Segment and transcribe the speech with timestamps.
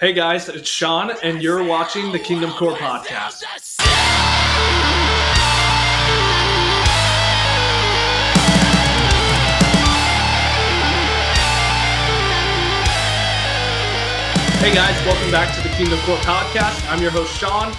[0.00, 3.42] Hey guys, it's Sean, and you're watching the Kingdom Core podcast.
[14.56, 16.90] Hey guys, welcome back to the Kingdom Core podcast.
[16.90, 17.70] I'm your host, Sean.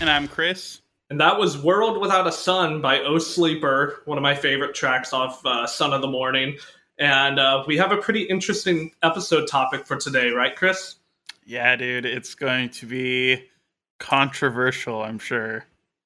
[0.00, 0.80] And I'm Chris.
[1.10, 5.12] And that was World Without a Sun by Oh Sleeper, one of my favorite tracks
[5.12, 6.56] off uh, Son of the Morning.
[6.98, 10.94] And uh, we have a pretty interesting episode topic for today, right, Chris?
[11.48, 13.48] Yeah, dude, it's going to be
[13.98, 15.64] controversial, I'm sure.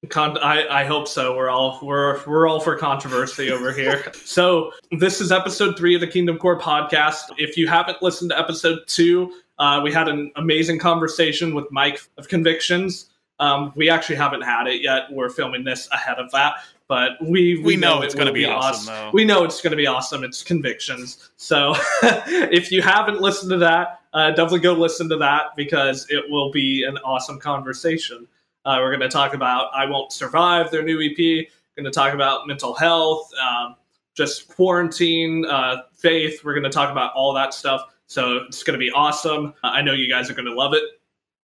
[0.09, 1.37] Con- I, I hope so.
[1.37, 4.13] We're all we're we're all for controversy over here.
[4.25, 7.23] so this is episode three of the Kingdom Core podcast.
[7.39, 11.99] If you haven't listened to episode two, uh, we had an amazing conversation with Mike
[12.19, 13.11] of Convictions.
[13.41, 15.11] Um, we actually haven't had it yet.
[15.11, 16.59] We're filming this ahead of that,
[16.93, 18.93] but we we, we know, know, it's going to be awesome.
[18.93, 20.25] awesome we know it's going to be awesome.
[20.25, 21.31] It's Convictions.
[21.39, 26.23] So if you haven't listened to that, uh, definitely go listen to that because it
[26.29, 28.29] will be an awesome conversation.
[28.67, 31.47] Uh, we're going to talk about I Won't Survive, their new EP.
[31.77, 33.77] Going to talk about mental health, um,
[34.15, 36.45] just quarantine, uh, faith.
[36.45, 37.85] We're going to talk about all that stuff.
[38.07, 39.55] So it's going to be awesome.
[39.65, 40.83] I know you guys are going to love it.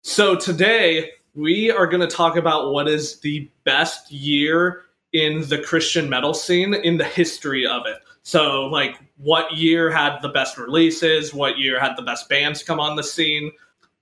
[0.01, 5.57] So today we are going to talk about what is the best year in the
[5.59, 7.97] Christian metal scene in the history of it.
[8.23, 11.33] So, like, what year had the best releases?
[11.33, 13.51] What year had the best bands come on the scene?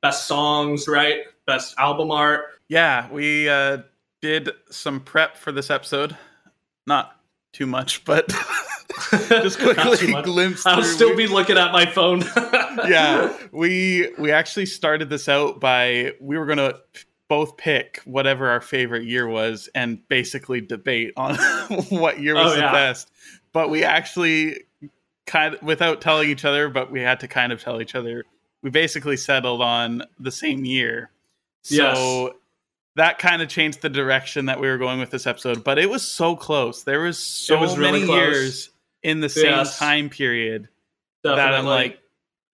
[0.02, 1.20] Best songs, right?
[1.45, 2.45] Best album art.
[2.67, 3.80] Yeah, we uh,
[4.22, 6.17] did some prep for this episode.
[6.88, 7.19] Not
[7.53, 8.28] too much, but
[9.12, 10.66] just quickly glimpse.
[10.66, 12.23] I'll still be looking at my phone.
[12.88, 16.73] yeah, we we actually started this out by we were gonna
[17.28, 21.36] both pick whatever our favorite year was and basically debate on
[21.90, 22.68] what year was oh, yeah.
[22.68, 23.12] the best
[23.56, 24.66] but we actually
[25.26, 28.26] kind of without telling each other, but we had to kind of tell each other.
[28.62, 31.09] We basically settled on the same year.
[31.62, 32.34] So yes.
[32.98, 35.64] that kind of changed the direction that we were going with this episode.
[35.64, 36.84] But it was so close.
[36.84, 38.72] There was so was many really years
[39.03, 39.80] in the same yes.
[39.80, 40.68] time period
[41.24, 41.42] Definitely.
[41.42, 42.00] that I'm like,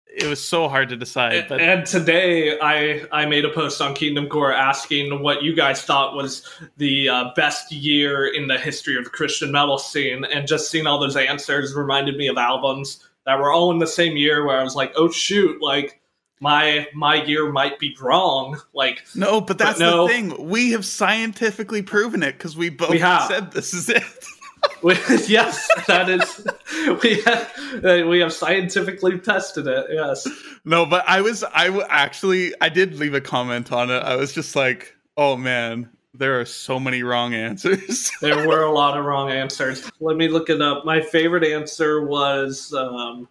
[0.09, 1.47] it was so hard to decide.
[1.47, 5.81] But and today I I made a post on Kingdom Core asking what you guys
[5.83, 6.47] thought was
[6.77, 10.87] the uh, best year in the history of the Christian metal scene, and just seeing
[10.87, 14.45] all those answers reminded me of albums that were all in the same year.
[14.45, 16.01] Where I was like, oh shoot, like
[16.39, 18.59] my my year might be wrong.
[18.73, 20.07] Like no, but that's but no.
[20.07, 20.49] the thing.
[20.49, 23.27] We have scientifically proven it because we both we have.
[23.27, 24.03] said this is it.
[25.27, 26.47] yes, that is.
[27.03, 27.51] We have,
[27.83, 29.87] uh, we have scientifically tested it.
[29.91, 30.25] Yes.
[30.63, 33.99] No, but I was I w- actually I did leave a comment on it.
[33.99, 38.11] I was just like, oh man, there are so many wrong answers.
[38.21, 39.91] there were a lot of wrong answers.
[39.99, 40.85] Let me look it up.
[40.85, 42.73] My favorite answer was.
[42.73, 43.27] Um,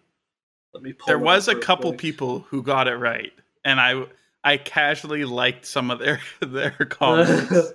[0.73, 0.93] let me.
[0.93, 1.07] Pull.
[1.07, 1.99] There was a couple quick.
[1.99, 3.33] people who got it right,
[3.65, 4.05] and I
[4.43, 7.73] I casually liked some of their their comments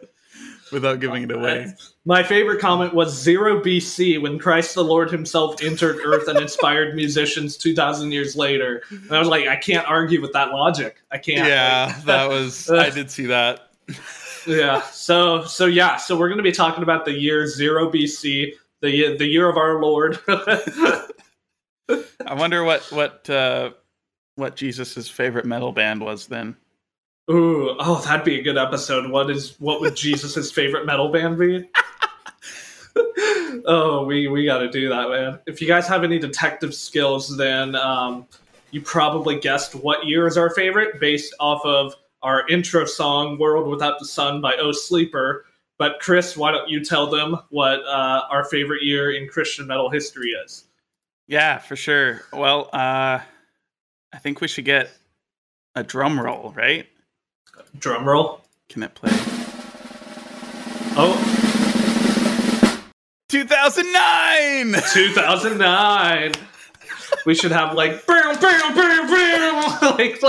[0.73, 1.75] without giving it away.
[2.05, 6.95] My favorite comment was zero BC when Christ the Lord himself entered Earth and inspired
[6.95, 8.83] musicians 2,000 years later.
[8.91, 10.97] And I was like, I can't argue with that logic.
[11.11, 11.49] I can't.
[11.49, 13.71] Yeah, that was, I did see that.
[14.47, 14.83] yeah.
[14.83, 15.97] So, so yeah.
[15.97, 18.53] So we're going to be talking about the year zero BC,
[18.83, 20.19] the, the year of our Lord.
[20.29, 23.71] I wonder what, what, uh,
[24.37, 26.57] what Jesus's favorite metal band was then.
[27.31, 29.11] Ooh, oh, that'd be a good episode.
[29.11, 31.69] What is what would Jesus's favorite metal band be?
[33.67, 35.39] oh, we we got to do that, man.
[35.47, 38.27] If you guys have any detective skills, then um,
[38.71, 43.69] you probably guessed what year is our favorite based off of our intro song "World
[43.69, 45.47] Without the Sun" by Oh Sleeper.
[45.79, 49.91] But Chris, why don't you tell them what uh, our favorite year in Christian metal
[49.91, 50.65] history is?
[51.27, 52.23] Yeah, for sure.
[52.33, 53.19] Well, uh,
[54.13, 54.91] I think we should get
[55.75, 56.87] a drum roll, right?
[57.79, 58.41] Drum roll.
[58.69, 59.11] Can it play?
[60.97, 61.31] Oh.
[63.29, 64.81] 2009!
[64.93, 66.33] 2009!
[67.27, 70.23] we should have like, bam, bam, bam, bam, like,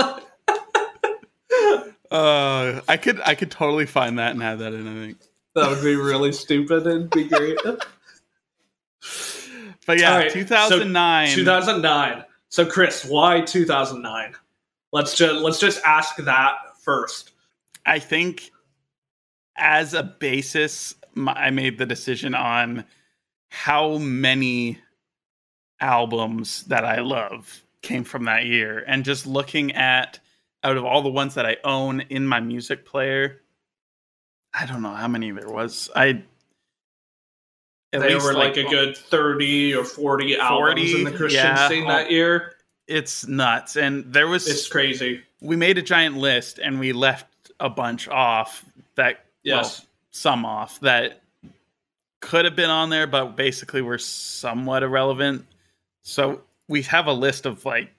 [2.10, 4.86] uh, I could I could totally find that and have that in.
[4.86, 5.18] I think
[5.54, 7.58] that would be really stupid and be great.
[9.86, 11.28] but yeah, right, 2009.
[11.28, 12.24] So 2009.
[12.48, 14.34] So Chris, why 2009?
[14.92, 17.32] Let's just let's just ask that first?
[17.86, 18.50] I think
[19.56, 20.94] as a basis,
[21.26, 22.84] I made the decision on
[23.48, 24.78] how many
[25.80, 28.84] albums that I love came from that year.
[28.86, 30.20] And just looking at
[30.62, 33.40] out of all the ones that I own in my music player,
[34.52, 35.88] I don't know how many there was.
[35.94, 36.22] I
[37.92, 41.68] they were like, like, a good 30 or 40, 40 albums in the Christian yeah,
[41.68, 42.56] scene that year.
[42.86, 43.76] It's nuts.
[43.76, 47.26] And there was It's crazy we made a giant list and we left
[47.60, 48.64] a bunch off
[48.96, 49.80] that yes.
[49.80, 51.22] well, some off that
[52.20, 55.46] could have been on there but basically were somewhat irrelevant.
[56.02, 57.90] So we have a list of like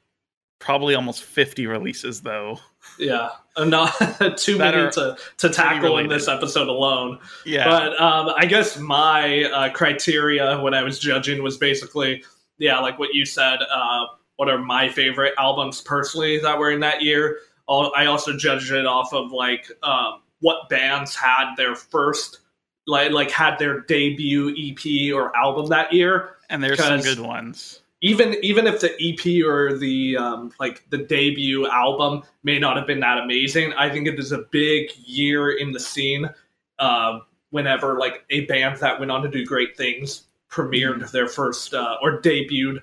[0.60, 2.60] probably almost 50 releases though.
[2.98, 3.30] Yeah.
[3.58, 3.94] Not
[4.38, 7.20] too many to, to tackle in this episode alone.
[7.46, 7.66] Yeah.
[7.66, 12.24] But um, i guess my uh, criteria when i was judging was basically
[12.58, 14.06] yeah like what you said uh,
[14.38, 17.40] what are my favorite albums personally that were in that year
[17.70, 22.40] I also judged it off of like um, what bands had their first
[22.88, 26.36] like like had their debut EP or album that year.
[26.50, 27.82] And there's some good ones.
[28.02, 32.88] Even even if the EP or the um, like the debut album may not have
[32.88, 36.30] been that amazing, I think it is a big year in the scene.
[36.80, 41.12] Uh, whenever like a band that went on to do great things premiered mm.
[41.12, 42.78] their first uh, or debuted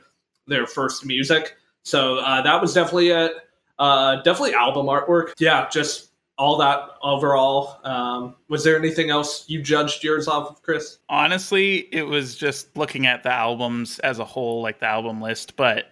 [0.47, 3.33] their first music, so uh, that was definitely it.
[3.79, 5.33] Uh, definitely album artwork.
[5.39, 7.79] Yeah, just all that overall.
[7.85, 10.99] Um, was there anything else you judged yours off of, Chris?
[11.09, 15.57] Honestly, it was just looking at the albums as a whole, like the album list.
[15.57, 15.87] But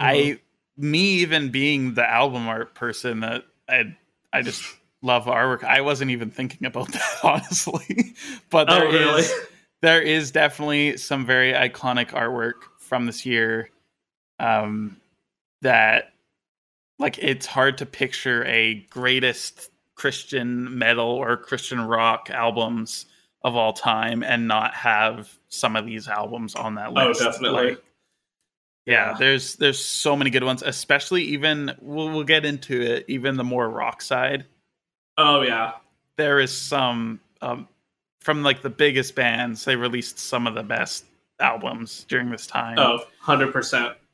[0.00, 0.04] mm-hmm.
[0.04, 0.40] I,
[0.76, 3.96] me even being the album art person, that I,
[4.32, 4.64] I just
[5.02, 5.64] love artwork.
[5.64, 8.14] I wasn't even thinking about that honestly.
[8.50, 9.22] but there oh, really?
[9.22, 9.34] is,
[9.80, 13.70] there is definitely some very iconic artwork from this year.
[14.38, 14.96] Um,
[15.60, 16.11] that
[16.98, 23.06] like it's hard to picture a greatest Christian metal or Christian rock albums
[23.44, 27.22] of all time and not have some of these albums on that oh, list.
[27.22, 27.70] Oh, definitely.
[27.70, 27.84] Like,
[28.86, 33.04] yeah, yeah, there's there's so many good ones, especially even we'll, we'll get into it.
[33.08, 34.44] Even the more rock side.
[35.16, 35.72] Oh yeah,
[36.16, 37.68] there is some um,
[38.20, 39.64] from like the biggest bands.
[39.64, 41.04] They released some of the best
[41.38, 42.78] albums during this time.
[42.78, 43.52] Oh, 100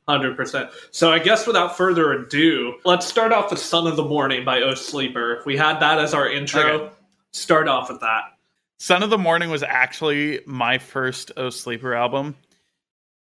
[0.09, 0.21] percent.
[0.21, 0.69] Hundred percent.
[0.91, 4.61] So I guess without further ado, let's start off with "Son of the Morning" by
[4.61, 5.35] O Sleeper.
[5.37, 6.61] If we had that as our intro.
[6.61, 6.93] Okay.
[7.31, 8.37] Start off with that.
[8.79, 12.35] "Son of the Morning" was actually my first O Sleeper album.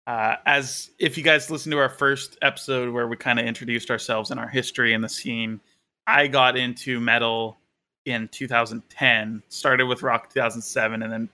[0.05, 3.89] Uh, as if you guys listened to our first episode where we kind of introduced
[3.89, 5.61] ourselves and our history in the scene,
[6.05, 7.57] I got into metal
[8.05, 9.43] in 2010.
[9.47, 11.29] Started with rock 2007, and then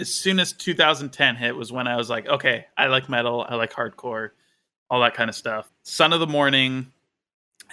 [0.00, 3.54] as soon as 2010 hit was when I was like, okay, I like metal, I
[3.54, 4.30] like hardcore
[4.94, 5.68] all that kind of stuff.
[5.82, 6.86] Son of the Morning.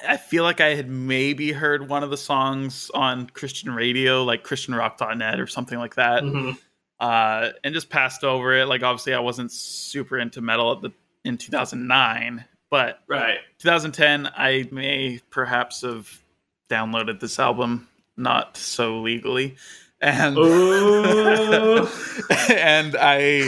[0.08, 4.44] I feel like I had maybe heard one of the songs on Christian radio, like
[4.44, 6.54] ChristianRock.net or something like that, mm-hmm.
[7.00, 8.66] uh, and just passed over it.
[8.66, 10.92] Like obviously, I wasn't super into metal at the
[11.24, 16.10] in 2009, but right 2010, I may perhaps have
[16.72, 17.88] downloaded this album
[18.18, 19.58] not so legally,
[20.00, 20.36] and
[22.50, 23.48] and I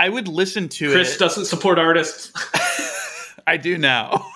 [0.00, 0.94] I would listen to Chris it.
[0.94, 2.32] Chris doesn't support artists.
[3.46, 4.26] I do now.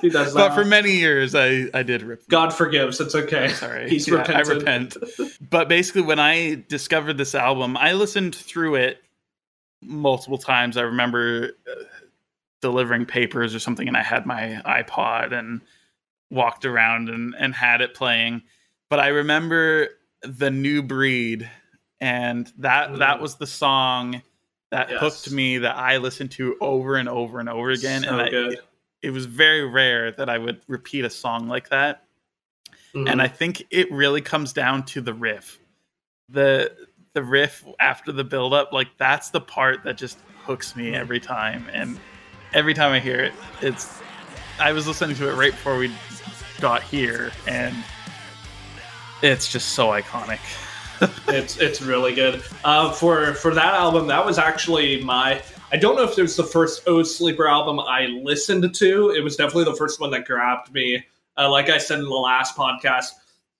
[0.00, 2.28] he does But for many years, I, I did rip.
[2.28, 3.00] God forgives.
[3.00, 3.48] It's okay.
[3.48, 3.90] Sorry.
[3.90, 4.96] He's yeah, I repent.
[5.40, 9.02] but basically, when I discovered this album, I listened through it
[9.82, 10.76] multiple times.
[10.76, 11.84] I remember uh,
[12.60, 15.60] delivering papers or something, and I had my iPod and
[16.30, 18.42] walked around and, and had it playing.
[18.90, 19.88] But I remember
[20.22, 21.50] the new breed,
[22.00, 22.98] and that mm.
[22.98, 24.22] that was the song
[24.70, 25.00] that yes.
[25.00, 28.02] hooked me that I listened to over and over and over again.
[28.02, 28.52] So and good.
[28.54, 28.60] it,
[29.02, 32.04] it, was very rare that I would repeat a song like that.
[32.94, 33.08] Mm-hmm.
[33.08, 35.58] And I think it really comes down to the riff.
[36.28, 36.72] The
[37.14, 41.20] the riff after the build up, like that's the part that just hooks me every
[41.20, 41.66] time.
[41.72, 41.98] And
[42.52, 44.00] every time I hear it, it's
[44.60, 45.90] I was listening to it right before we
[46.60, 47.74] got here and
[49.22, 50.40] it's just so iconic.
[51.28, 52.42] it's it's really good.
[52.64, 55.42] Uh, for for that album, that was actually my.
[55.70, 59.10] I don't know if it was the first Oh Sleeper album I listened to.
[59.10, 61.04] It was definitely the first one that grabbed me.
[61.36, 63.12] Uh, like I said in the last podcast,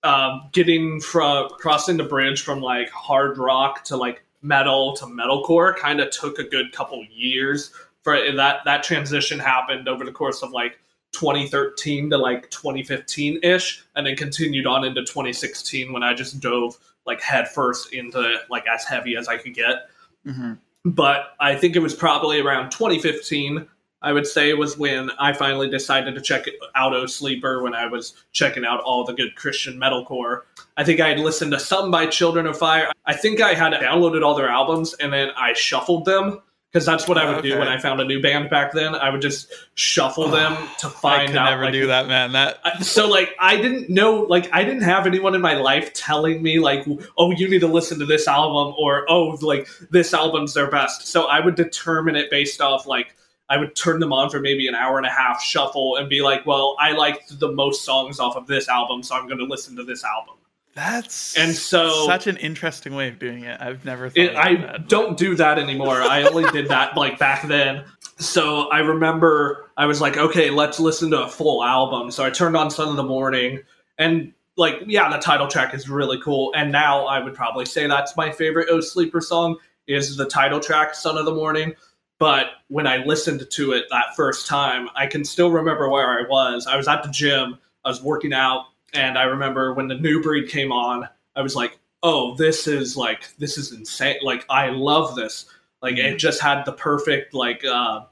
[0.03, 5.77] um, getting from crossing the bridge from like hard rock to like metal to metalcore
[5.77, 8.61] kind of took a good couple years for that.
[8.65, 10.79] That transition happened over the course of like
[11.13, 16.79] 2013 to like 2015 ish, and then continued on into 2016 when I just dove
[17.09, 19.89] like head first into like as heavy as I could get.
[20.25, 20.53] Mm-hmm.
[20.85, 23.67] But I think it was probably around 2015.
[24.01, 26.45] I would say was when I finally decided to check
[26.77, 30.43] out O Sleeper when I was checking out all the good Christian metalcore.
[30.77, 32.93] I think I had listened to some by Children of Fire.
[33.07, 36.41] I think I had downloaded all their albums and then I shuffled them
[36.73, 37.51] because that's what I would okay.
[37.51, 38.95] do when I found a new band back then.
[38.95, 41.51] I would just shuffle them to find I could out.
[41.51, 42.33] Never like, do that, man.
[42.33, 46.43] That so like I didn't know like I didn't have anyone in my life telling
[46.43, 50.55] me like oh you need to listen to this album or oh like this album's
[50.55, 51.07] their best.
[51.07, 53.15] So I would determine it based off like
[53.51, 56.21] I would turn them on for maybe an hour and a half, shuffle, and be
[56.21, 59.47] like, well, I liked the most songs off of this album, so I'm going to
[59.47, 60.35] listen to this album.
[60.75, 63.61] That's and so such an interesting way of doing it.
[63.61, 64.13] I've never.
[64.15, 64.89] It, I that.
[64.89, 66.01] don't do that anymore.
[66.03, 67.85] I only did that like back then.
[68.19, 72.11] So I remember I was like, okay, let's listen to a full album.
[72.11, 73.61] So I turned on Sun in the Morning,
[73.99, 76.53] and like, yeah, the title track is really cool.
[76.55, 79.57] And now I would probably say that's my favorite Oh Sleeper song
[79.87, 81.75] is the title track, Son of the Morning.
[82.19, 86.29] But when I listened to it that first time, I can still remember where I
[86.29, 86.67] was.
[86.67, 87.59] I was at the gym.
[87.85, 91.55] I was working out and I remember when the new breed came on, I was
[91.57, 94.19] like, oh, this is like this is insane.
[94.23, 95.47] Like I love this.
[95.83, 96.17] Like it mm-hmm.
[96.17, 98.05] just had the perfect like uh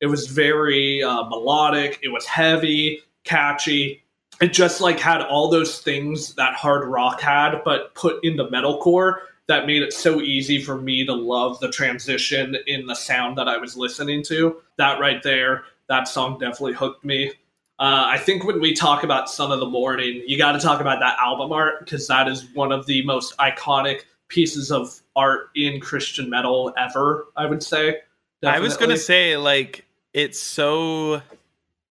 [0.00, 4.04] it was very uh, melodic, it was heavy, catchy.
[4.40, 8.46] It just like had all those things that hard rock had, but put in the
[8.46, 9.16] metalcore
[9.48, 13.48] that made it so easy for me to love the transition in the sound that
[13.48, 14.60] I was listening to.
[14.76, 17.32] That right there, that song definitely hooked me.
[17.80, 20.80] Uh, I think when we talk about Son of the Morning, you got to talk
[20.80, 25.50] about that album art because that is one of the most iconic pieces of art
[25.54, 27.28] in Christian metal ever.
[27.36, 28.00] I would say.
[28.42, 28.56] Definitely.
[28.56, 31.22] I was gonna say like it's so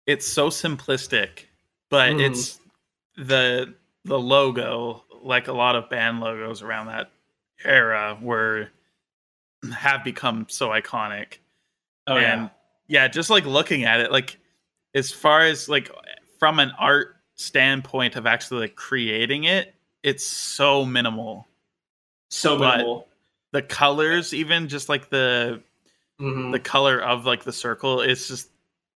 [0.07, 1.45] it's so simplistic,
[1.89, 2.29] but mm.
[2.29, 2.59] it's
[3.17, 3.73] the
[4.05, 7.09] the logo like a lot of band logos around that
[7.63, 8.69] era were
[9.71, 11.37] have become so iconic.
[12.07, 12.49] Oh and
[12.87, 13.03] yeah.
[13.03, 14.37] yeah, just like looking at it, like
[14.95, 15.91] as far as like
[16.39, 21.47] from an art standpoint of actually like creating it, it's so minimal.
[22.29, 23.07] So minimal.
[23.51, 25.61] The colors, even just like the
[26.19, 26.51] mm-hmm.
[26.51, 28.49] the color of like the circle, it's just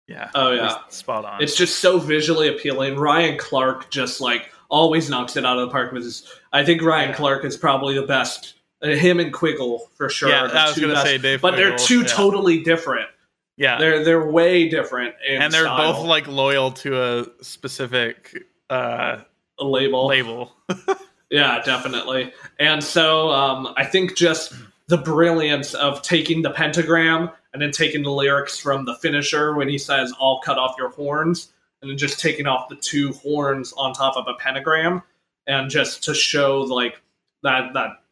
[0.07, 0.29] yeah.
[0.33, 1.41] Oh yeah, spot on.
[1.41, 2.95] It's just so visually appealing.
[2.95, 6.31] Ryan Clark just like always knocks it out of the park with his.
[6.53, 7.15] I think Ryan yeah.
[7.15, 8.53] Clark is probably the best.
[8.81, 10.29] Uh, him and Quiggle for sure.
[10.29, 12.07] Yeah, I was gonna best, say Dave, but Quiggle, they're two yeah.
[12.07, 13.09] totally different.
[13.57, 15.93] Yeah, they're they're way different, and they're style.
[15.93, 19.17] both like loyal to a specific uh,
[19.59, 20.07] a label.
[20.07, 20.51] Label.
[21.31, 22.33] yeah, definitely.
[22.59, 24.53] And so um, I think just
[24.87, 29.67] the brilliance of taking the pentagram and then taking the lyrics from the finisher when
[29.67, 33.73] he says, "I'll cut off your horns," and then just taking off the two horns
[33.75, 35.01] on top of a pentagram,
[35.47, 37.01] and just to show like
[37.41, 38.03] that that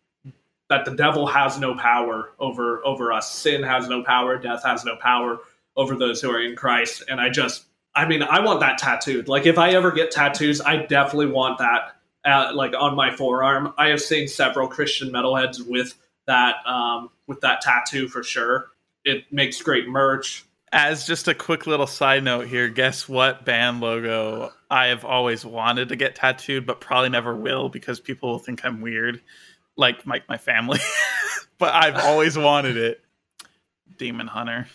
[0.69, 3.31] that the devil has no power over over us.
[3.31, 4.37] Sin has no power.
[4.37, 5.39] Death has no power
[5.75, 7.03] over those who are in Christ.
[7.09, 9.27] And I just, I mean, I want that tattooed.
[9.27, 11.95] Like if I ever get tattoos, I definitely want that,
[12.25, 13.73] at, like on my forearm.
[13.77, 15.93] I have seen several Christian metalheads with
[16.27, 18.67] that um, with that tattoo for sure.
[19.03, 20.45] It makes great merch.
[20.71, 25.45] As just a quick little side note here, guess what band logo I have always
[25.45, 29.21] wanted to get tattooed, but probably never will because people will think I'm weird
[29.77, 30.79] like my my family,
[31.57, 33.01] but I've always wanted it.
[33.97, 34.67] Demon Hunter.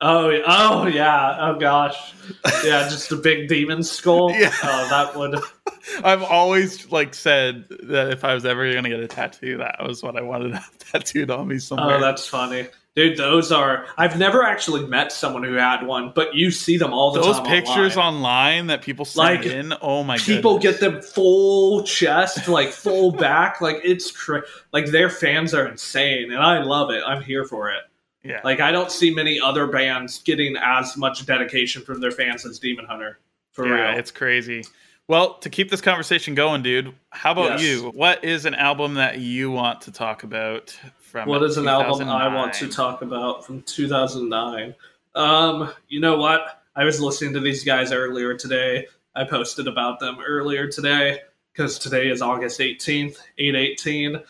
[0.00, 1.38] Oh, oh yeah.
[1.40, 2.14] Oh gosh.
[2.62, 4.30] Yeah, just a big demon skull.
[4.36, 4.52] Yeah.
[4.62, 5.40] Oh, that would.
[6.04, 10.02] I've always like said that if I was ever gonna get a tattoo, that was
[10.02, 11.96] what I wanted to have tattooed on me oh, somewhere.
[11.96, 12.68] Oh, that's funny.
[12.96, 13.84] Dude, those are.
[13.98, 17.36] I've never actually met someone who had one, but you see them all the those
[17.36, 17.44] time.
[17.44, 18.14] Those pictures online.
[18.14, 18.66] online.
[18.68, 19.74] that people send like, in.
[19.82, 20.16] Oh my!
[20.16, 20.24] Gosh.
[20.24, 20.80] People goodness.
[20.80, 23.60] get them full chest, like full back.
[23.60, 27.02] Like it's cra- like their fans are insane, and I love it.
[27.06, 27.82] I'm here for it.
[28.24, 28.40] Yeah.
[28.42, 32.58] Like I don't see many other bands getting as much dedication from their fans as
[32.58, 33.18] Demon Hunter.
[33.52, 34.64] For yeah, real, it's crazy.
[35.08, 37.62] Well, to keep this conversation going, dude, how about yes.
[37.62, 37.90] you?
[37.90, 40.76] What is an album that you want to talk about
[41.22, 44.74] from What is an album I want to talk about from 2009?
[45.14, 46.62] Um, you know what?
[46.74, 48.86] I was listening to these guys earlier today.
[49.14, 51.20] I posted about them earlier today
[51.52, 54.20] because today is August 18th, 818.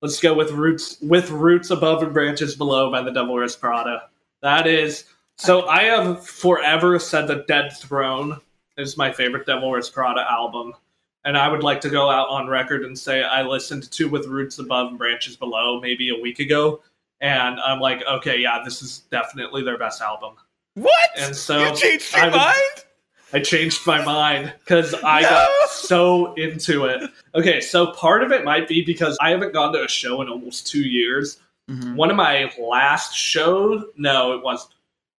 [0.00, 4.08] Let's go with Roots with Roots Above and Branches Below by the Devil Wears Prada.
[4.40, 5.04] That is
[5.36, 8.40] so I have forever said that Dead Throne
[8.76, 10.74] is my favorite Devil Wears Prada album.
[11.24, 14.26] And I would like to go out on record and say I listened to With
[14.26, 16.80] Roots Above and Branches Below maybe a week ago.
[17.20, 20.34] And I'm like, okay, yeah, this is definitely their best album.
[20.74, 21.10] What?
[21.16, 22.84] And so you changed your I would, mind?
[23.32, 25.28] I changed my mind because I no!
[25.28, 27.10] got so into it.
[27.34, 30.28] Okay, so part of it might be because I haven't gone to a show in
[30.28, 31.38] almost two years.
[31.70, 31.94] Mm-hmm.
[31.94, 34.68] One of my last shows, no, it was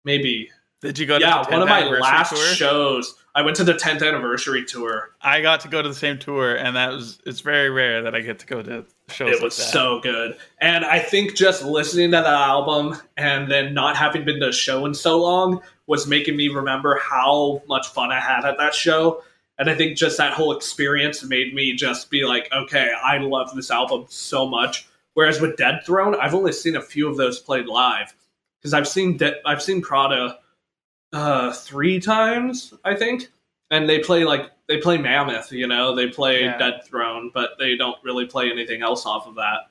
[0.04, 0.50] maybe.
[0.80, 1.18] Did you go?
[1.18, 2.54] yeah, one of my last tour?
[2.54, 5.10] shows I went to the 10th anniversary tour.
[5.22, 8.14] I got to go to the same tour, and that was it's very rare that
[8.14, 9.36] I get to go to shows.
[9.36, 13.72] It was like so good, and I think just listening to the album and then
[13.72, 17.88] not having been to a show in so long was making me remember how much
[17.88, 19.22] fun I had at that show.
[19.58, 23.54] And I think just that whole experience made me just be like, okay, I love
[23.54, 24.88] this album so much.
[25.14, 28.14] Whereas with Dead Throne, I've only seen a few of those played live.
[28.58, 30.38] because I've seen De- I've seen Prada
[31.12, 33.31] uh, three times, I think,
[33.71, 35.52] and they play like they play Mammoth.
[35.52, 36.59] You know, they play yeah.
[36.59, 39.71] Dead Throne, but they don't really play anything else off of that.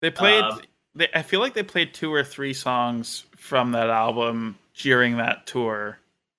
[0.00, 0.42] They played.
[0.44, 0.60] Um,
[0.94, 5.46] they, I feel like they played two or three songs from that album during that
[5.46, 5.98] tour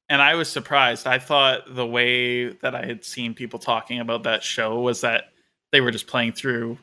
[0.09, 1.05] and I was surprised.
[1.05, 5.31] I thought the way that I had seen people talking about that show was that
[5.71, 6.77] they were just playing through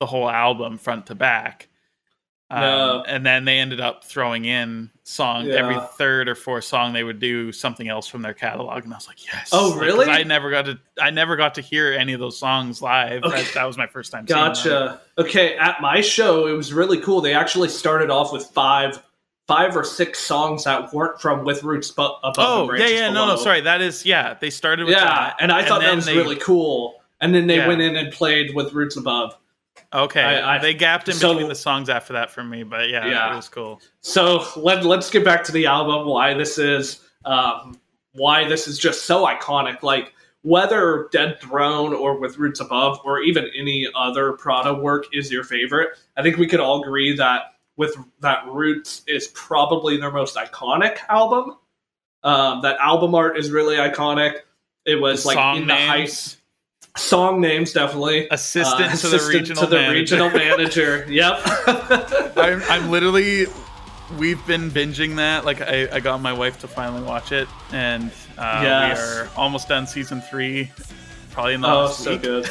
[0.00, 1.68] the whole album front to back.
[2.50, 3.04] Um, no.
[3.06, 5.54] And then they ended up throwing in song yeah.
[5.54, 8.96] every third or fourth song they would do something else from their catalog, and I
[8.96, 9.50] was like, yes.
[9.52, 10.06] Oh, really?
[10.06, 10.78] Like, I never got to.
[11.00, 13.22] I never got to hear any of those songs live.
[13.22, 13.42] Okay.
[13.42, 14.26] That, that, was my first time.
[14.26, 15.00] Gotcha.
[15.18, 17.20] Okay, at my show, it was really cool.
[17.20, 19.02] They actually started off with five
[19.46, 23.26] five or six songs that weren't from with roots but above oh yeah yeah below.
[23.26, 25.94] no no sorry that is yeah they started with yeah that, and i thought that
[25.94, 27.68] was they, really cool and then they yeah.
[27.68, 29.36] went in and played with roots above
[29.94, 32.88] okay I, I, they gapped in so, between the songs after that for me but
[32.90, 36.58] yeah, yeah it was cool so let, let's get back to the album why this
[36.58, 37.78] is um,
[38.12, 40.12] why this is just so iconic like
[40.44, 45.42] whether Dead Throne or With Roots Above or even any other Prada work is your
[45.42, 50.36] favorite, I think we could all agree that with that Roots is probably their most
[50.36, 51.56] iconic album.
[52.22, 54.34] Um, that album art is really iconic.
[54.84, 56.36] It was the like in the heights.
[56.96, 58.28] Song names definitely.
[58.30, 60.28] Assistant, uh, to, the regional to the manager.
[60.28, 61.06] regional manager.
[61.08, 61.40] yep.
[62.36, 63.46] I'm, I'm literally.
[64.18, 65.44] We've been binging that.
[65.44, 68.98] Like I, I got my wife to finally watch it, and uh, yes.
[68.98, 70.70] we are almost done season three.
[71.32, 72.22] Probably in the oh, so week.
[72.22, 72.48] good.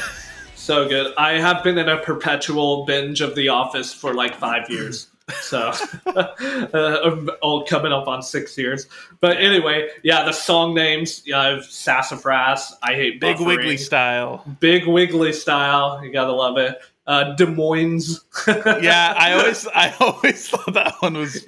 [0.56, 1.14] So good.
[1.16, 5.08] I have been in a perpetual binge of The Office for like five years.
[5.32, 5.72] So,
[6.06, 8.86] uh, all coming up on six years.
[9.20, 11.22] But anyway, yeah, the song names.
[11.24, 12.74] Yeah, I have Sassafras.
[12.82, 13.46] I hate Big buffering.
[13.46, 14.44] Wiggly style.
[14.60, 16.04] Big Wiggly style.
[16.04, 16.78] You gotta love it.
[17.06, 18.20] Uh, Des Moines.
[18.46, 21.44] yeah, I always, I always thought that one was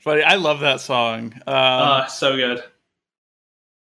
[0.00, 0.22] funny.
[0.22, 1.32] I love that song.
[1.46, 2.62] Um, uh, so good.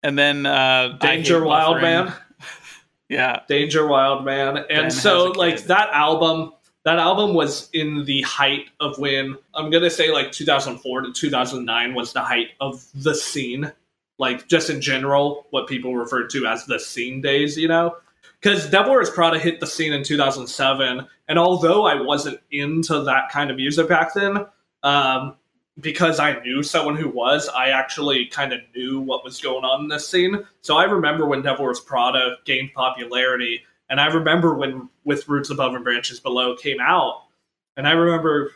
[0.03, 2.13] And then uh, Danger Wild Man.
[3.09, 4.57] yeah, Danger Wild Man.
[4.57, 6.53] And ben so, like that album
[6.85, 11.95] that album was in the height of when I'm gonna say like 2004 to 2009
[11.95, 13.71] was the height of the scene,
[14.19, 17.97] like just in general, what people refer to as the scene days, you know.
[18.39, 23.29] Because Devil Wears Prada hit the scene in 2007, and although I wasn't into that
[23.31, 24.45] kind of music back then,
[24.83, 25.35] um,
[25.79, 29.81] because I knew someone who was, I actually kind of knew what was going on
[29.81, 30.45] in this scene.
[30.61, 35.49] So I remember when Devil Wears Prada gained popularity and I remember when with Roots
[35.49, 37.23] Above and Branches Below came out,
[37.77, 38.51] and I remember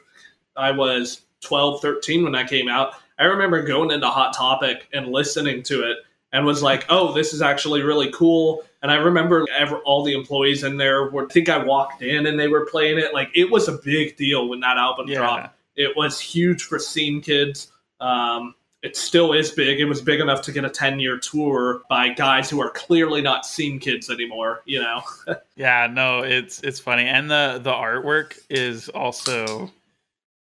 [0.56, 2.94] I was 12, 13 when that came out.
[3.18, 5.98] I remember going into Hot Topic and listening to it
[6.32, 10.14] and was like, "Oh, this is actually really cool." And I remember ever, all the
[10.14, 11.26] employees in there were.
[11.26, 13.14] I think I walked in and they were playing it.
[13.14, 15.18] Like it was a big deal when that album yeah.
[15.18, 15.56] dropped.
[15.76, 17.72] It was huge for scene kids.
[18.00, 19.80] Um, it still is big.
[19.80, 23.22] It was big enough to get a 10 year tour by guys who are clearly
[23.22, 25.02] not scene kids anymore, you know?
[25.56, 27.06] yeah, no, it's it's funny.
[27.06, 29.72] And the the artwork is also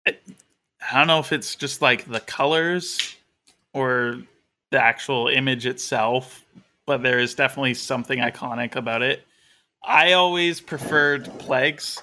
[0.07, 0.17] I
[0.93, 3.17] don't know if it's just like the colors
[3.73, 4.23] or
[4.71, 6.45] the actual image itself,
[6.87, 9.27] but there is definitely something iconic about it.
[9.83, 12.03] I always preferred Plagues.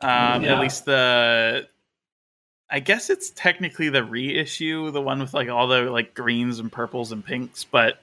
[0.00, 0.54] Um, yeah.
[0.54, 1.68] At least the
[2.72, 6.72] I guess it's technically the reissue, the one with like all the like greens and
[6.72, 8.00] purples and pinks, but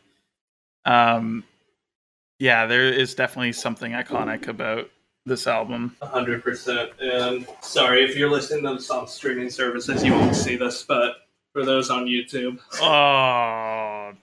[0.86, 1.44] um
[2.38, 4.90] yeah, there is definitely something iconic about
[5.26, 5.98] this album.
[6.04, 6.92] 100%.
[7.02, 11.28] And sorry if you're listening to this on streaming services, you won't see this, but
[11.52, 12.60] for those on YouTube.
[12.80, 14.14] Oh.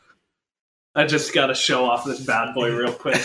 [0.94, 3.20] I just got to show off this bad boy real quick.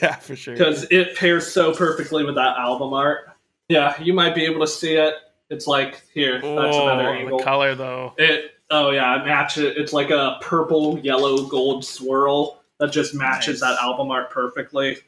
[0.00, 0.54] yeah, for sure.
[0.54, 3.30] Because it pairs so perfectly with that album art.
[3.68, 5.14] Yeah, you might be able to see it.
[5.50, 6.40] It's like here.
[6.40, 7.38] That's another angle.
[7.38, 8.14] The color though.
[8.18, 8.52] It.
[8.70, 9.76] Oh yeah, it.
[9.76, 13.76] It's like a purple, yellow, gold swirl that just matches nice.
[13.76, 14.98] that album art perfectly.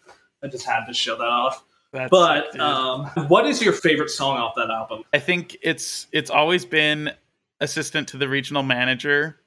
[0.43, 1.65] I just had to show that off.
[1.93, 5.03] That's but sick, um, what is your favorite song off that album?
[5.13, 7.11] I think it's it's always been
[7.61, 9.41] assistant to the regional manager,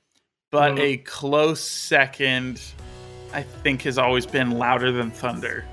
[0.52, 0.82] but mm-hmm.
[0.82, 2.62] a close second,
[3.32, 5.66] I think, has always been louder than thunder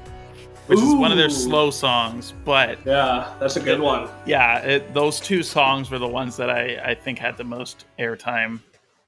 [0.68, 0.88] which Ooh.
[0.88, 2.32] is one of their slow songs.
[2.44, 4.08] But yeah, that's a good one.
[4.26, 7.86] Yeah, it, those two songs were the ones that I, I think had the most
[7.98, 8.60] airtime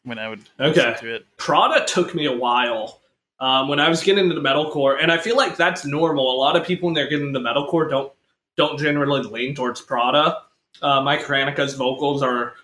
[0.02, 0.90] when I would okay.
[0.90, 1.26] listen to it.
[1.36, 3.00] Prada took me a while
[3.38, 6.34] um, when I was getting into metalcore, and I feel like that's normal.
[6.34, 8.12] A lot of people when they're getting into metalcore don't
[8.56, 10.38] don't generally lean towards Prada.
[10.82, 12.54] Uh, Mike Hranica's vocals are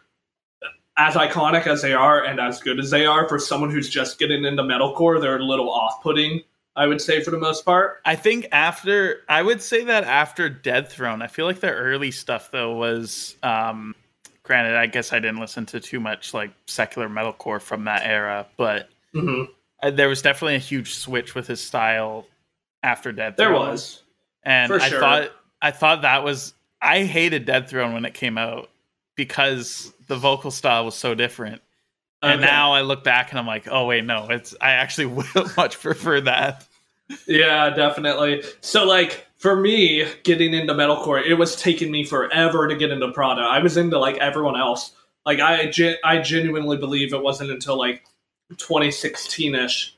[0.98, 4.18] as iconic as they are and as good as they are for someone who's just
[4.18, 5.20] getting into metalcore.
[5.20, 6.42] They're a little off-putting
[6.76, 8.00] I would say for the most part.
[8.04, 12.10] I think after I would say that after Dead Throne, I feel like the early
[12.10, 13.94] stuff though was um,
[14.42, 18.46] granted, I guess I didn't listen to too much like secular metalcore from that era,
[18.56, 19.94] but mm-hmm.
[19.96, 22.26] there was definitely a huge switch with his style
[22.82, 23.36] after Dead.
[23.36, 24.02] There was,
[24.42, 25.00] and I sure.
[25.00, 28.70] thought I thought that was I hated Dead Throne when it came out
[29.16, 31.62] because the vocal style was so different.
[32.22, 32.50] Oh, and okay.
[32.50, 35.80] now I look back and I'm like, oh wait, no, it's I actually would much
[35.80, 36.66] prefer that.
[37.26, 38.42] Yeah, definitely.
[38.60, 43.12] So like for me, getting into metalcore, it was taking me forever to get into
[43.12, 43.42] Prada.
[43.42, 44.92] I was into like everyone else.
[45.24, 45.72] Like I,
[46.04, 48.04] I genuinely believe it wasn't until like
[48.54, 49.90] 2016ish,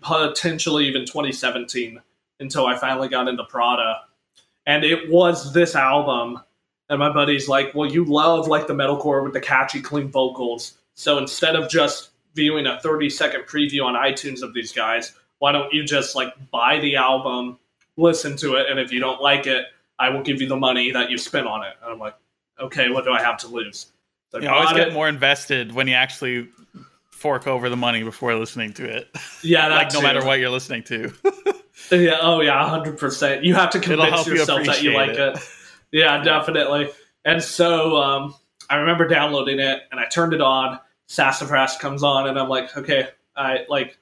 [0.00, 2.00] potentially even 2017,
[2.38, 4.02] until I finally got into Prada.
[4.66, 6.40] And it was this album.
[6.88, 10.78] And my buddy's like, "Well, you love like the metalcore with the catchy, clean vocals.
[11.00, 15.52] So instead of just viewing a 30 second preview on iTunes of these guys, why
[15.52, 17.58] don't you just like buy the album?"
[18.00, 19.66] listen to it, and if you don't like it,
[19.98, 21.74] I will give you the money that you spent on it.
[21.82, 22.14] And I'm like,
[22.58, 23.86] okay, what do I have to lose?
[24.30, 24.94] So you always get it.
[24.94, 26.48] more invested when you actually
[27.10, 29.08] fork over the money before listening to it.
[29.42, 31.12] Yeah, that's like no matter what you're listening to.
[31.90, 32.18] yeah.
[32.20, 33.44] Oh yeah, hundred percent.
[33.44, 35.36] You have to convince yourself you that you like it.
[35.36, 35.38] it.
[35.92, 36.88] Yeah, definitely.
[37.24, 38.36] And so um,
[38.68, 40.78] I remember downloading it, and I turned it on.
[41.10, 43.98] Sassafras comes on, and I'm like, okay, I like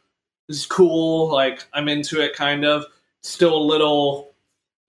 [0.47, 1.33] this is cool.
[1.33, 2.85] Like I'm into it, kind of.
[3.23, 4.35] Still a little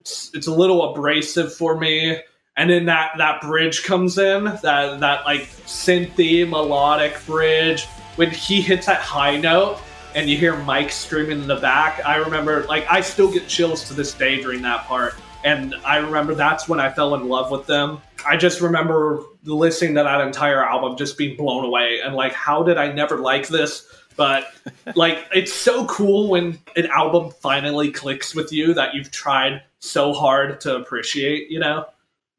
[0.02, 2.22] it's, it's a little abrasive for me.
[2.58, 7.86] And then that that bridge comes in that that like synthy melodic bridge.
[8.18, 9.80] When he hits that high note
[10.14, 13.88] and you hear mike screaming in the back i remember like i still get chills
[13.88, 17.52] to this day during that part and i remember that's when i fell in love
[17.52, 22.16] with them i just remember listening to that entire album just being blown away and
[22.16, 23.88] like how did i never like this
[24.20, 24.54] but
[24.96, 30.12] like it's so cool when an album finally clicks with you that you've tried so
[30.12, 31.86] hard to appreciate, you know?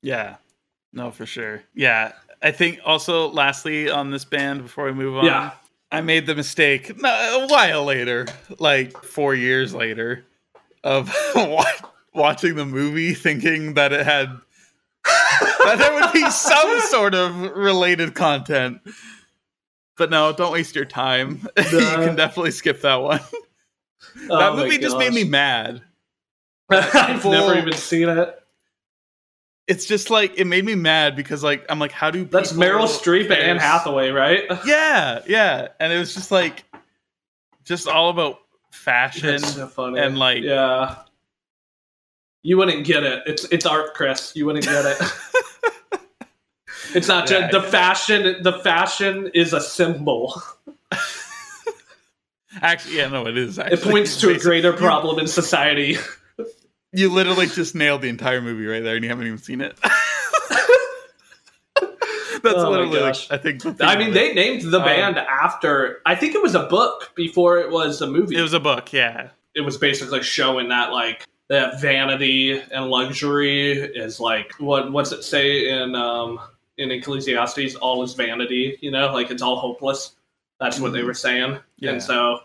[0.03, 0.37] Yeah.
[0.93, 1.63] No, for sure.
[1.75, 2.13] Yeah.
[2.43, 5.25] I think also lastly on this band before we move on.
[5.25, 5.53] Yeah.
[5.91, 8.27] I made the mistake a while later,
[8.59, 10.25] like 4 years later
[10.85, 11.09] of
[12.15, 14.29] watching the movie thinking that it had
[15.05, 18.81] that there would be some sort of related content
[20.01, 21.47] but no, don't waste your time.
[21.59, 23.21] you can definitely skip that one.
[24.31, 25.83] Oh that movie just made me mad.
[26.71, 28.35] I've never even seen it.
[29.69, 32.87] It's just like it made me mad because like I'm like, how do that's Meryl
[32.87, 34.45] Streep and Anne Hathaway, right?
[34.65, 36.65] Yeah, yeah, and it was just like,
[37.65, 38.39] just all about
[38.71, 40.97] fashion so and like, yeah.
[42.43, 43.23] You wouldn't get it.
[43.27, 44.33] It's it's art, Chris.
[44.35, 44.99] You wouldn't get it.
[46.95, 48.43] It's not yeah, just the fashion.
[48.43, 50.43] The fashion is a symbol.
[52.61, 53.59] Actually, yeah, no, it is.
[53.59, 55.97] Actually, it points to a greater problem in society.
[56.93, 59.79] You literally just nailed the entire movie right there, and you haven't even seen it.
[62.43, 63.63] That's oh literally, like, I think.
[63.81, 66.01] I mean, they named the um, band um, after.
[66.07, 68.37] I think it was a book before it was a movie.
[68.37, 69.29] It was a book, yeah.
[69.55, 75.25] It was basically showing that like that vanity and luxury is like what what's it
[75.25, 76.41] say in um
[76.79, 78.79] in Ecclesiastes, all is vanity.
[78.81, 80.17] You know, like it's all hopeless.
[80.59, 80.85] That's mm-hmm.
[80.85, 81.09] what they mm-hmm.
[81.09, 81.59] were saying.
[81.77, 81.91] Yeah.
[81.91, 82.39] And so,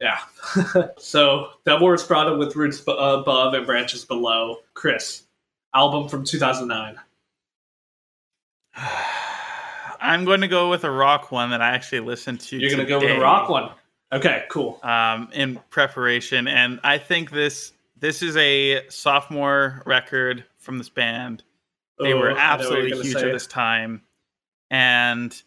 [0.00, 0.18] yeah.
[0.98, 4.58] so Devil Wears Prada with roots above and branches below.
[4.74, 5.22] Chris,
[5.74, 6.96] album from 2009.
[10.02, 12.58] I'm going to go with a rock one that I actually listened to.
[12.58, 13.70] You're going to go with a rock one.
[14.12, 14.80] Okay, cool.
[14.82, 21.42] Um, in preparation, and I think this this is a sophomore record from this band.
[21.98, 24.02] They were oh, absolutely huge at this time.
[24.70, 25.40] And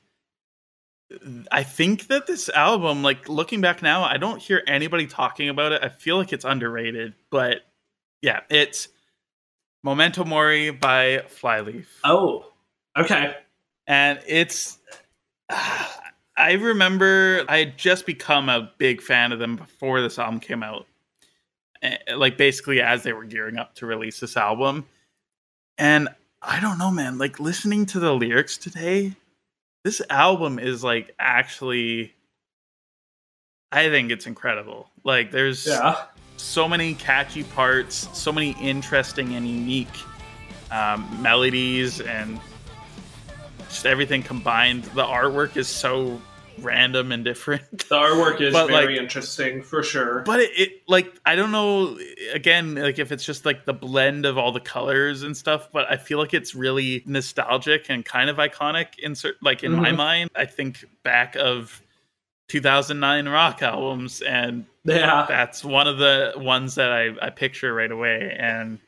[1.52, 5.72] I think that this album, like looking back now, I don't hear anybody talking about
[5.72, 5.84] it.
[5.84, 7.62] I feel like it's underrated, but
[8.22, 8.88] yeah, it's
[9.84, 11.88] Memento Mori by Flyleaf.
[12.04, 12.46] Oh,
[12.98, 13.36] okay.
[13.88, 14.78] And it's,
[16.36, 20.63] I remember I had just become a big fan of them before this album came
[20.63, 20.88] out.
[21.84, 24.88] Eh, like basically as they were gearing up to release this album.
[25.78, 26.08] And
[26.41, 27.17] I don't know, man.
[27.17, 29.13] Like listening to the lyrics today,
[29.84, 32.13] this album is like actually
[33.72, 34.89] I think it's incredible.
[35.04, 36.06] Like there's yeah.
[36.38, 39.88] so many catchy parts, so many interesting and unique
[40.72, 42.39] um, melodies and
[43.67, 44.84] just everything combined.
[44.84, 46.22] The artwork is so
[46.60, 47.70] random and different.
[47.72, 50.22] The artwork is but very like, interesting for sure.
[50.22, 51.98] But it, it, like I don't know
[52.34, 55.89] again like if it's just like the blend of all the colors and stuff, but
[55.89, 59.82] I feel like it's really nostalgic and kind of iconic in like in mm-hmm.
[59.82, 60.30] my mind.
[60.36, 61.82] I think back of
[62.50, 65.26] 2009 rock albums and yeah.
[65.30, 68.80] That's one of the ones that I I picture right away and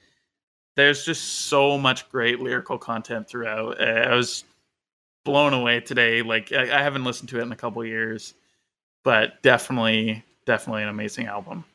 [0.75, 3.81] there's just so much great lyrical content throughout.
[3.81, 4.43] I was
[5.25, 6.21] blown away today.
[6.21, 8.33] Like I, I haven't listened to it in a couple years,
[9.03, 11.65] but definitely, definitely an amazing album.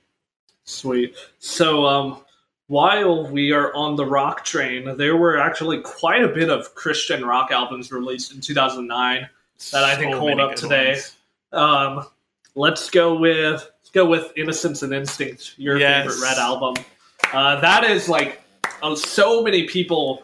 [0.65, 1.15] Sweet.
[1.39, 2.23] So, um,
[2.69, 7.25] while we are on the rock train, there were actually quite a bit of Christian
[7.25, 9.29] rock albums released in 2009
[9.73, 11.01] that I think hold up today.
[11.53, 12.07] Um,
[12.55, 16.07] let's go with let's go with Innocence and Instinct, your yes.
[16.07, 16.85] favorite Red album.
[17.33, 18.41] Uh, that is like
[18.83, 20.23] uh, so many people.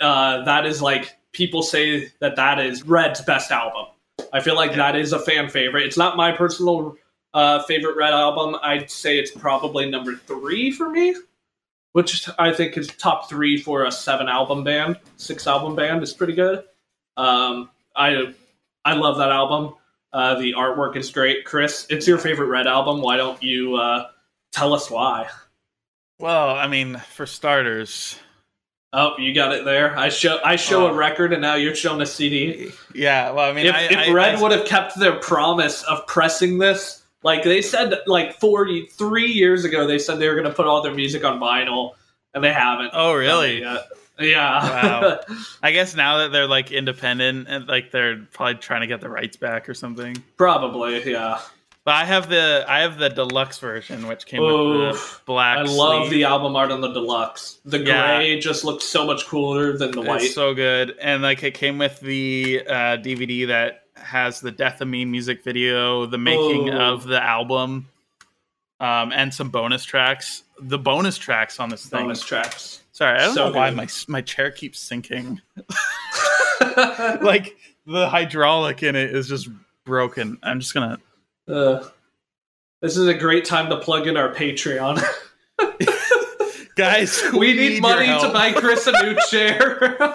[0.00, 3.86] Uh, that is like people say that that is Red's best album.
[4.32, 5.84] I feel like that is a fan favorite.
[5.84, 6.96] It's not my personal
[7.34, 8.56] uh, favorite Red album.
[8.62, 11.14] I'd say it's probably number three for me,
[11.92, 16.12] which I think is top three for a seven album band, six album band is
[16.12, 16.64] pretty good.
[17.16, 18.34] Um, I
[18.84, 19.74] I love that album.
[20.12, 21.44] Uh, the artwork is great.
[21.44, 23.00] Chris, it's your favorite Red album.
[23.00, 24.08] Why don't you uh,
[24.52, 25.28] tell us why?
[26.18, 28.18] Well, I mean, for starters,
[28.92, 29.96] Oh, you got it there.
[29.96, 30.94] I show I show a oh.
[30.94, 32.72] record, and now you're showing a CD.
[32.92, 35.84] Yeah, well, I mean, if, I, if I, Red I, would have kept their promise
[35.84, 40.48] of pressing this, like they said, like 43 years ago, they said they were going
[40.48, 41.92] to put all their music on vinyl,
[42.34, 42.90] and they haven't.
[42.92, 43.60] Oh, really?
[43.60, 43.78] Yeah.
[44.20, 45.20] Wow.
[45.62, 49.08] I guess now that they're like independent and like they're probably trying to get the
[49.08, 50.22] rights back or something.
[50.36, 51.40] Probably, yeah.
[51.90, 55.58] But I have the I have the deluxe version, which came with the black.
[55.58, 57.58] I love the album art on the deluxe.
[57.64, 58.38] The gray yeah.
[58.38, 60.22] just looks so much cooler than the white.
[60.22, 64.80] It's so good, and like it came with the uh, DVD that has the Death
[64.80, 66.78] of Me music video, the making Ooh.
[66.78, 67.88] of the album,
[68.78, 70.44] um, and some bonus tracks.
[70.60, 72.02] The bonus tracks on this thing.
[72.02, 72.84] Bonus tracks.
[72.92, 75.40] Sorry, I don't so know why my my chair keeps sinking.
[77.20, 79.48] like the hydraulic in it is just
[79.84, 80.38] broken.
[80.44, 81.00] I'm just gonna
[81.50, 81.88] uh,
[82.80, 85.02] this is a great time to plug in our Patreon.
[86.76, 90.08] Guys, we, we need, need money to buy Chris a new chair.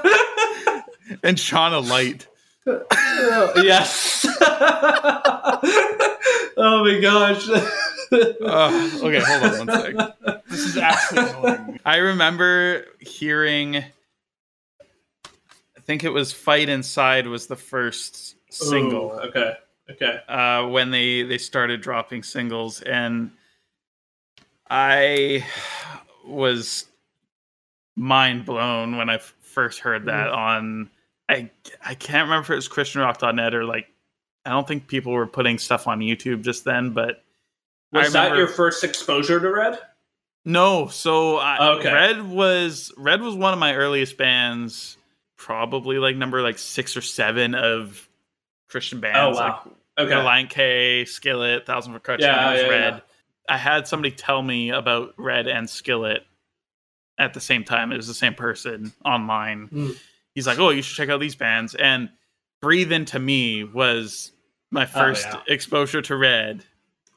[1.24, 2.28] and Sean a light.
[2.65, 4.26] Yes.
[6.58, 7.48] oh my gosh.
[7.50, 9.93] uh, okay, hold on one sec.
[10.48, 11.80] This is absolutely.
[11.86, 13.78] I remember hearing.
[13.78, 13.84] I
[15.82, 19.12] think it was "Fight Inside" was the first single.
[19.12, 19.58] Ooh, okay.
[19.89, 20.19] Okay.
[20.28, 23.32] Uh, when they they started dropping singles, and
[24.69, 25.45] I
[26.26, 26.86] was
[27.95, 30.36] mind blown when I f- first heard that mm.
[30.36, 30.89] on.
[31.30, 31.50] I
[31.84, 33.88] I can't remember if it was ChristianRock.net or like
[34.45, 37.24] I don't think people were putting stuff on YouTube just then, but
[37.91, 39.80] was that your first exposure to Red?
[40.43, 41.91] No, so I, okay.
[41.91, 44.98] Red was Red was one of my earliest bands,
[45.38, 48.08] probably like number like six or seven of
[48.69, 49.38] Christian bands.
[49.38, 49.62] Oh wow!
[49.97, 50.15] Like okay.
[50.15, 52.93] Relient K, Skillet, Thousand Foot Krutch, yeah, yeah, Red.
[52.93, 52.99] Yeah.
[53.47, 56.23] I had somebody tell me about Red and Skillet
[57.17, 57.91] at the same time.
[57.91, 59.69] It was the same person online.
[59.69, 59.97] Mm.
[60.34, 62.10] He's like, "Oh, you should check out these bands." And
[62.62, 64.32] Breathe Into Me was
[64.71, 65.54] my oh, first oh, yeah.
[65.54, 66.63] exposure to Red,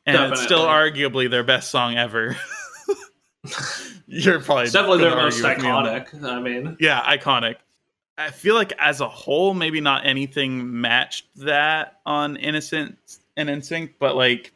[0.06, 0.32] and Definitely.
[0.32, 2.36] it's still arguably their best song ever.
[4.06, 6.22] You're probably it's definitely their most iconic.
[6.22, 7.56] I mean, yeah, iconic.
[8.18, 13.94] I feel like as a whole, maybe not anything matched that on Innocence and Instinct,
[14.00, 14.52] but like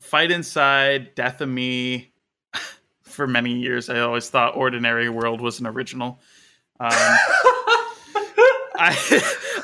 [0.00, 2.10] Fight Inside, Death of Me.
[3.02, 6.18] For many years, I always thought Ordinary World was an original.
[6.80, 6.90] Um,
[8.78, 9.22] I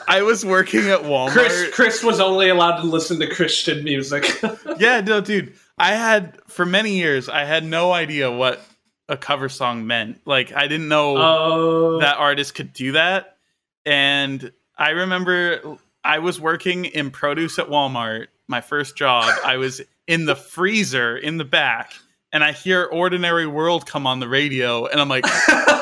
[0.09, 1.33] I was working at Walmart.
[1.33, 4.27] Chris Chris was only allowed to listen to Christian music.
[4.79, 5.55] yeah, no, dude.
[5.77, 8.65] I had for many years I had no idea what
[9.09, 10.21] a cover song meant.
[10.25, 12.01] Like I didn't know oh.
[12.01, 13.37] that artists could do that.
[13.85, 19.33] And I remember I was working in produce at Walmart, my first job.
[19.45, 21.93] I was in the freezer in the back
[22.33, 25.25] and I hear Ordinary World come on the radio and I'm like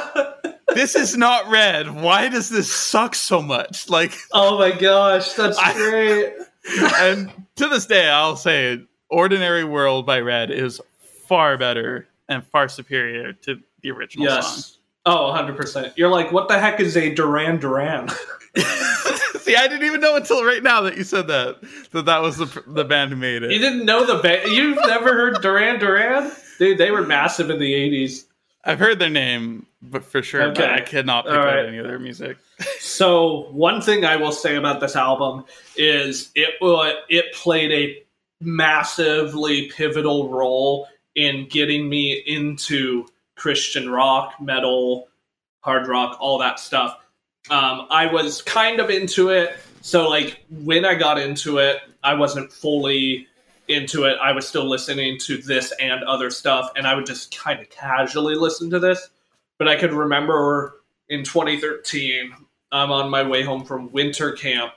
[0.74, 1.90] this is not red.
[1.90, 3.88] Why does this suck so much?
[3.88, 6.34] Like Oh my gosh, that's I, great.
[6.96, 10.80] and to this day I'll say Ordinary World by Red is
[11.26, 14.66] far better and far superior to the original yes.
[14.66, 14.76] song.
[15.06, 15.92] Oh, 100%.
[15.96, 18.08] You're like, what the heck is a Duran Duran?
[19.40, 21.60] See, I didn't even know until right now that you said that
[21.92, 23.50] that that was the the band who made it.
[23.52, 24.50] You didn't know the band.
[24.50, 26.30] You've never heard Duran Duran?
[26.58, 28.26] Dude, they were massive in the 80s.
[28.64, 30.60] I've heard their name, but for sure, okay.
[30.60, 31.60] but I cannot pick right.
[31.60, 32.36] out any of their music.
[32.78, 35.44] so, one thing I will say about this album
[35.76, 38.02] is it uh, it played a
[38.42, 40.86] massively pivotal role
[41.20, 43.06] in getting me into
[43.36, 45.08] Christian rock, metal,
[45.60, 46.98] hard rock, all that stuff.
[47.50, 49.58] Um, I was kind of into it.
[49.82, 53.26] So, like, when I got into it, I wasn't fully
[53.68, 54.16] into it.
[54.22, 57.68] I was still listening to this and other stuff, and I would just kind of
[57.68, 59.10] casually listen to this.
[59.58, 60.80] But I could remember
[61.10, 62.34] in 2013,
[62.72, 64.72] I'm on my way home from winter camp,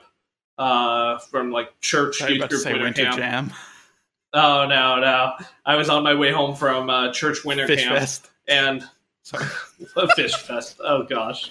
[0.58, 3.16] uh, from like church youth about to group say winter, winter camp.
[3.16, 3.52] jam.
[4.34, 5.32] Oh no, no!
[5.64, 8.30] I was on my way home from uh, church winter Fish camp, fest.
[8.48, 8.82] and
[9.22, 9.46] Sorry.
[10.16, 10.78] Fish Fest.
[10.84, 11.50] Oh gosh,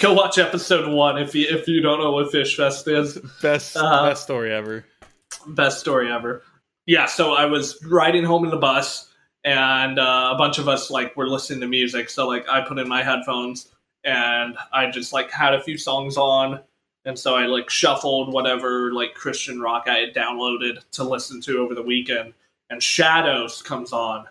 [0.00, 3.18] go watch episode one if you if you don't know what Fish Fest is.
[3.40, 4.84] Best Uh, best story ever.
[5.46, 6.42] Best story ever.
[6.86, 9.12] Yeah, so I was riding home in the bus,
[9.44, 12.10] and uh, a bunch of us like were listening to music.
[12.10, 13.72] So like I put in my headphones,
[14.04, 16.60] and I just like had a few songs on,
[17.04, 21.58] and so I like shuffled whatever like Christian rock I had downloaded to listen to
[21.58, 22.32] over the weekend,
[22.70, 24.26] and Shadows comes on,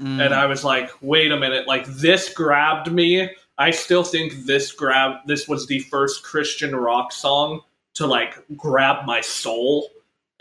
[0.00, 0.22] Mm.
[0.26, 3.30] and I was like, wait a minute, like this grabbed me.
[3.56, 7.62] I still think this grab this was the first Christian rock song
[7.94, 9.88] to like grab my soul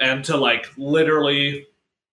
[0.01, 1.67] and to like literally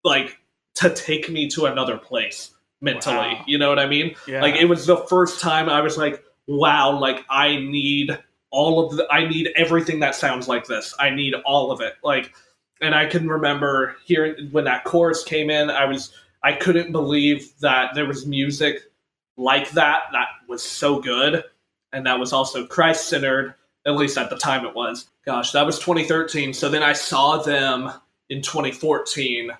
[0.04, 0.38] like
[0.76, 3.16] to take me to another place mentally.
[3.16, 3.44] Wow.
[3.48, 4.14] You know what I mean?
[4.28, 4.40] yeah.
[4.40, 8.16] Like it was the first time I was like, wow, like I need
[8.52, 10.94] all of the I need everything that sounds like this.
[11.00, 11.94] I need all of it.
[12.04, 12.32] Like
[12.80, 16.12] and I can remember hearing when that chorus came in, I was
[16.44, 18.82] I couldn't believe that there was music
[19.36, 21.44] like that that was so good
[21.92, 23.54] and that was also Christ centered,
[23.86, 25.08] at least at the time it was.
[25.24, 26.52] Gosh, that was 2013.
[26.52, 27.92] So then I saw them
[28.28, 29.50] in 2014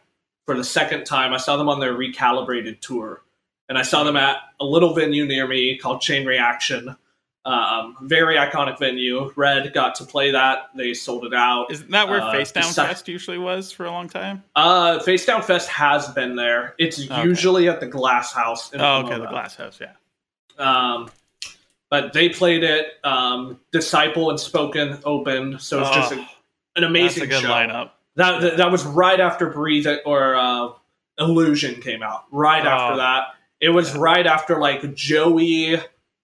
[0.46, 1.32] for the second time.
[1.32, 3.22] I saw them on their recalibrated tour.
[3.68, 6.96] And I saw them at a little venue near me called Chain Reaction.
[7.44, 9.32] Um, very iconic venue.
[9.34, 10.70] Red got to play that.
[10.76, 11.72] They sold it out.
[11.72, 14.44] Isn't that where uh, Face Down sec- Fest usually was for a long time?
[14.54, 16.74] Uh, Face Down Fest has been there.
[16.78, 17.24] It's Okay.
[17.24, 18.72] usually at the Glass House.
[18.72, 19.92] In Oh, okay, the Glass House, yeah.
[20.58, 21.10] Um,
[21.90, 22.86] but they played it.
[23.02, 26.26] Um, Disciple and Spoken opened, so it's just a, Oh,
[26.76, 27.48] an amazing good show.
[27.50, 27.90] lineup.
[28.16, 30.68] That, that that was right after Breathe or uh,
[31.18, 32.24] Illusion came out.
[32.30, 32.68] Right Oh.
[32.68, 33.24] after that,
[33.60, 34.00] it was Yeah.
[34.00, 35.78] right after like Joey,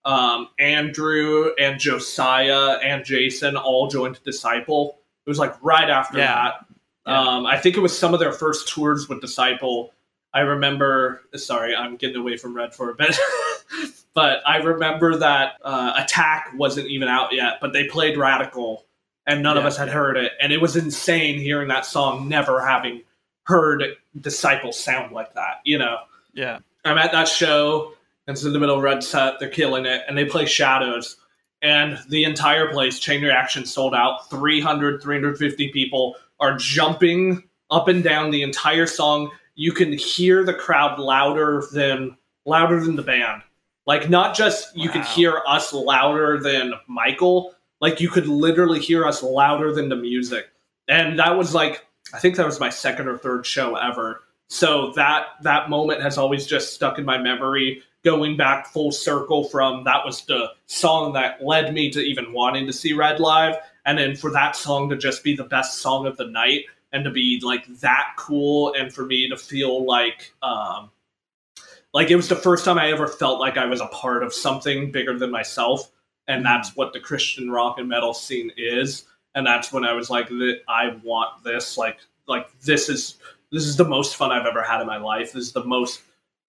[0.05, 4.99] um, Andrew, and Josiah and Jason all joined Disciple.
[5.27, 6.35] It was like right after Yeah.
[6.35, 6.55] that.
[7.07, 7.21] Yeah.
[7.21, 9.93] Um, I think it was some of their first tours with Disciple.
[10.35, 11.23] I remember.
[11.37, 13.17] Sorry, I'm getting away from Red for a bit,
[14.15, 18.85] but I remember that uh, Attack wasn't even out yet, but they played Radical,
[19.27, 22.65] and none of us had heard it, and it was insane hearing that song, never
[22.65, 23.03] having
[23.45, 23.83] heard
[24.21, 25.61] Disciple sound like that.
[25.65, 25.97] You know,
[26.35, 26.59] Yeah.
[26.85, 27.95] I'm at that show,
[28.29, 29.39] it's in the middle of Red Set.
[29.39, 31.17] They're killing it, and they play Shadows.
[31.63, 34.31] And the entire place, Chain Reaction, sold out.
[34.31, 39.31] 300, 350 people are jumping up and down the entire song.
[39.55, 43.43] You can hear the crowd louder than louder than the band.
[43.87, 49.07] Like not just you could hear us louder than Michael, like you could literally hear
[49.07, 50.49] us louder than the music.
[50.89, 54.23] And that was like I think that was my second or third show ever.
[54.49, 59.45] So that that moment has always just stuck in my memory, going back full circle
[59.45, 63.57] from that was the song that led me to even wanting to see Red live,
[63.85, 67.05] and then for that song to just be the best song of the night and
[67.05, 70.91] to be like that cool, and for me to feel like um,
[71.95, 74.33] like it was the first time I ever felt like I was a part of
[74.33, 75.91] something bigger than myself,
[76.27, 79.05] and that's what the Christian rock and metal scene is.
[79.35, 81.77] And that's when I was like, "Th- I want this.
[81.77, 83.17] Like, like this is
[83.51, 85.33] this is the most fun I've ever had in my life.
[85.33, 86.03] This is the most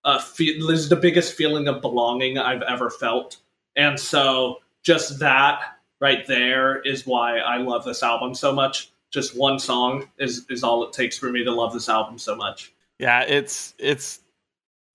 [0.06, 3.38] uh, fe- this is the biggest feeling of belonging I've ever felt.
[3.76, 5.62] And so, just that
[6.00, 8.92] right there is why I love this album so much.
[9.12, 12.36] Just one song is is all it takes for me to love this album so
[12.36, 12.72] much.
[13.00, 14.20] Yeah, it's it's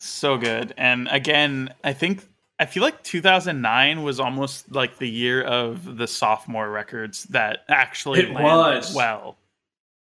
[0.00, 0.72] so good.
[0.76, 2.24] And again, I think
[2.58, 8.20] I feel like 2009 was almost like the year of the sophomore records that actually
[8.20, 8.94] It was.
[8.94, 9.36] well.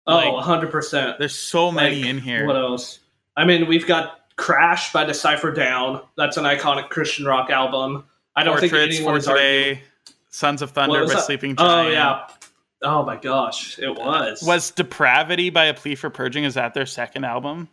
[0.06, 1.16] Oh, Like, 100%.
[1.18, 2.46] There's so many Like, in here.
[2.46, 2.98] What else?
[3.38, 6.02] I mean, we've got Crash by Decipher Down.
[6.16, 8.04] That's an iconic Christian rock album.
[8.36, 9.48] I don't think Portraits anyone for is arguing.
[9.48, 9.82] today,
[10.30, 11.14] Sons of Thunder by?
[11.20, 12.26] Sleeping Oh yeah.
[12.82, 14.42] Oh my gosh, it was.
[14.42, 16.44] Was Depravity by A Plea for Purging?
[16.44, 17.68] Is that their second album?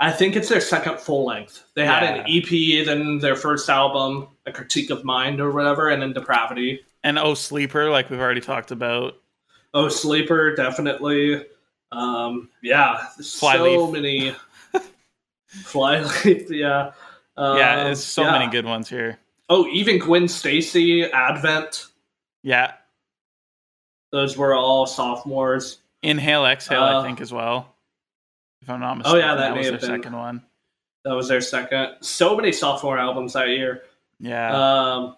[0.00, 1.64] I think it's their second full length.
[1.74, 6.02] They had an EP, then their first album, A Critique of Mind or whatever, and
[6.02, 6.80] then Depravity.
[7.04, 9.14] And Oh Sleeper, like we've already talked about.
[9.74, 11.44] Oh, Sleeper, definitely.
[11.92, 14.34] Um, yeah, so many.
[15.64, 16.92] Flyleaf, yeah.
[17.36, 18.32] Um, yeah, it's so yeah.
[18.32, 19.18] many good ones here.
[19.48, 21.86] Oh, even Gwen Stacy, Advent.
[22.42, 22.72] Yeah.
[24.10, 25.78] Those were all sophomores.
[26.02, 27.74] Inhale, Exhale, Uh, I think, as well.
[28.62, 29.18] If I'm not mistaken.
[29.20, 29.88] Oh, yeah, that may was their been.
[30.02, 30.42] second one.
[31.04, 31.96] That was their second.
[32.00, 33.82] So many sophomore albums that year.
[34.20, 34.54] Yeah.
[34.94, 35.16] Um,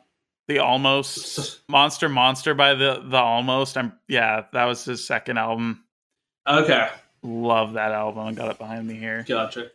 [0.48, 3.76] the Almost Monster Monster by the the Almost.
[3.76, 5.84] I'm yeah, that was his second album.
[6.46, 6.88] okay,
[7.22, 8.26] Love that album.
[8.26, 9.24] I got it behind me here.
[9.28, 9.70] gotcha.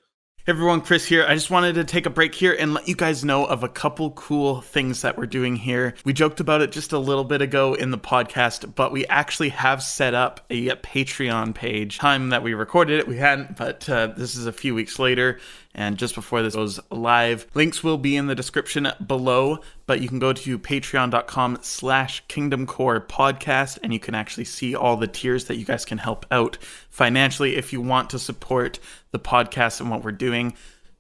[0.48, 1.26] Everyone, Chris here.
[1.28, 3.70] I just wanted to take a break here and let you guys know of a
[3.70, 5.94] couple cool things that we're doing here.
[6.06, 9.50] We joked about it just a little bit ago in the podcast, but we actually
[9.50, 11.98] have set up a Patreon page.
[12.00, 15.40] Time that we recorded it, we hadn't, but uh, this is a few weeks later
[15.76, 17.46] and just before this goes live.
[17.54, 22.66] Links will be in the description below, but you can go to patreon.com slash kingdom
[22.66, 26.26] core podcast and you can actually see all the tiers that you guys can help
[26.32, 26.58] out
[26.90, 28.80] financially if you want to support
[29.12, 30.54] the podcast and what we're doing.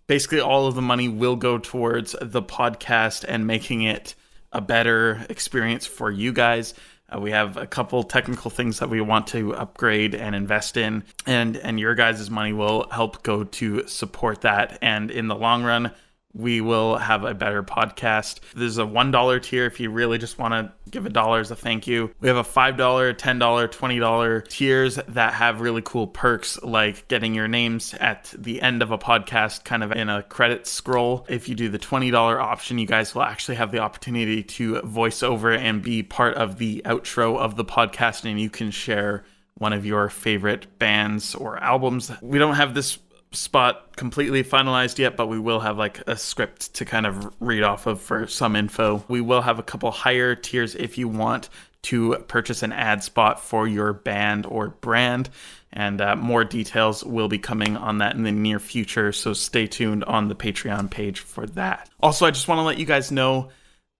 [0.07, 4.15] Basically, all of the money will go towards the podcast and making it
[4.51, 6.73] a better experience for you guys.
[7.13, 11.03] Uh, we have a couple technical things that we want to upgrade and invest in,
[11.25, 14.77] and and your guys' money will help go to support that.
[14.81, 15.91] And in the long run,
[16.33, 18.39] we will have a better podcast.
[18.55, 21.55] There's a $1 tier if you really just want to give a dollar as a
[21.55, 22.13] thank you.
[22.19, 27.47] We have a $5, $10, $20 tiers that have really cool perks like getting your
[27.47, 31.25] names at the end of a podcast, kind of in a credit scroll.
[31.29, 35.23] If you do the $20 option, you guys will actually have the opportunity to voice
[35.23, 39.23] over and be part of the outro of the podcast, and you can share
[39.55, 42.11] one of your favorite bands or albums.
[42.21, 42.97] We don't have this
[43.31, 47.63] spot completely finalized yet, but we will have like a script to kind of read
[47.63, 49.03] off of for some info.
[49.07, 51.49] We will have a couple higher tiers if you want
[51.81, 55.29] to purchase an ad spot for your band or brand.
[55.71, 59.11] And uh, more details will be coming on that in the near future.
[59.11, 61.89] So stay tuned on the Patreon page for that.
[61.99, 63.49] Also, I just want to let you guys know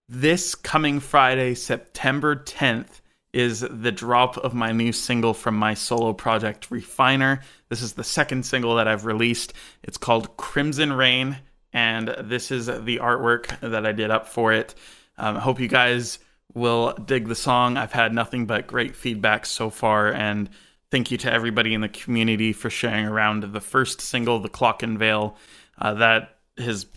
[0.10, 2.99] this coming Friday, September 10th,
[3.34, 7.42] is the drop of my new single from my solo project, Refiner.
[7.70, 9.54] This is the second single that I've released.
[9.84, 11.38] It's called Crimson Rain,
[11.72, 14.74] and this is the artwork that I did up for it.
[15.18, 16.20] Um, I hope you guys
[16.54, 17.78] will dig the song.
[17.78, 20.50] I've had nothing but great feedback so far, and
[20.90, 25.36] thank you to everybody in the community for sharing around the first single, The Clockenvale.
[25.78, 26.88] Uh, that has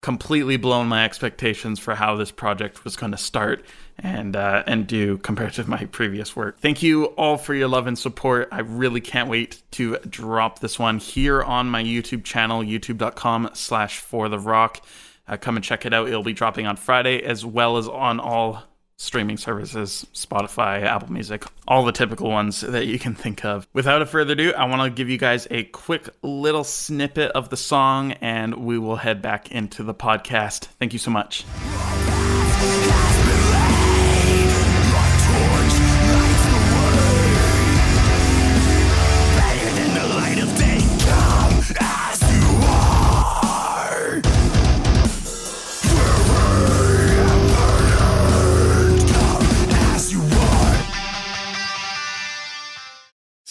[0.00, 3.64] completely blown my expectations for how this project was going to start
[3.98, 6.60] and uh, and do compared to my previous work.
[6.60, 8.48] Thank you all for your love and support.
[8.52, 13.98] I really can't wait to drop this one here on my YouTube channel, youtube.com slash
[13.98, 14.84] for the rock.
[15.26, 16.08] Uh, come and check it out.
[16.08, 18.62] It'll be dropping on Friday as well as on all
[18.98, 23.66] streaming services Spotify, Apple Music, all the typical ones that you can think of.
[23.72, 27.48] Without a further ado, I want to give you guys a quick little snippet of
[27.48, 30.66] the song and we will head back into the podcast.
[30.78, 31.44] Thank you so much.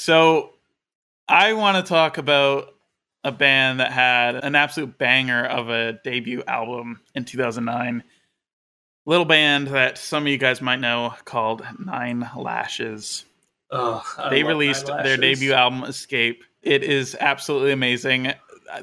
[0.07, 0.51] So
[1.27, 2.73] I want to talk about
[3.25, 8.05] a band that had an absolute banger of a debut album in 2009.
[9.05, 13.25] Little band that some of you guys might know called Nine Lashes.
[13.69, 16.41] Oh, they released their debut album Escape.
[16.61, 18.31] It is absolutely amazing.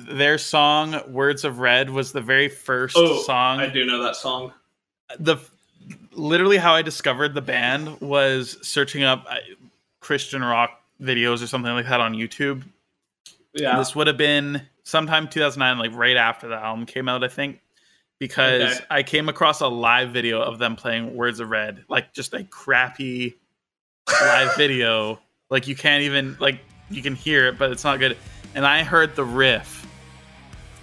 [0.01, 3.61] Their song Words of Red was the very first oh, song.
[3.61, 4.53] I do know that song.
[5.18, 5.39] The
[6.12, 9.37] literally how I discovered the band was searching up uh,
[10.01, 12.64] Christian rock videos or something like that on YouTube.
[13.55, 13.78] Yeah.
[13.78, 17.61] This would have been sometime 2009, like right after the album came out, I think,
[18.18, 18.84] because okay.
[18.90, 22.44] I came across a live video of them playing Words of Red, like just a
[22.44, 23.36] crappy
[24.09, 25.20] live video.
[25.50, 28.16] Like you can't even like you can hear it, but it's not good.
[28.55, 29.86] And I heard the riff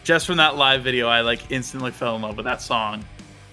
[0.03, 1.07] just from that live video.
[1.07, 3.05] I like instantly fell in love with that song.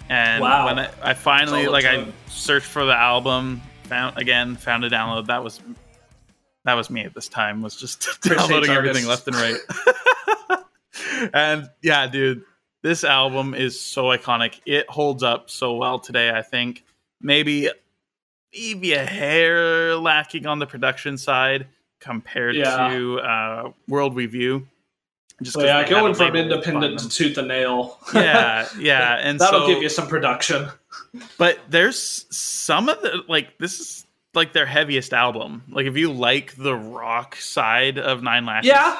[0.08, 0.66] And wow.
[0.66, 5.26] when I, I finally like I searched for the album, found again, found a download.
[5.26, 5.60] That was
[6.68, 9.56] that was me at this time was just downloading everything left and right.
[11.32, 12.42] And yeah dude
[12.82, 14.60] this album is so iconic.
[14.64, 16.84] It holds up so well today i think.
[17.20, 17.70] Maybe
[18.52, 21.66] maybe a hair lacking on the production side
[22.00, 22.88] compared yeah.
[22.88, 24.66] to uh, World We View
[25.42, 27.98] just yeah going from independent to tooth and nail.
[28.14, 30.68] Yeah yeah and that'll so, give you some production.
[31.38, 35.64] But there's some of the like this is like their heaviest album.
[35.70, 38.98] Like if you like the rock side of Nine Lashes, yeah.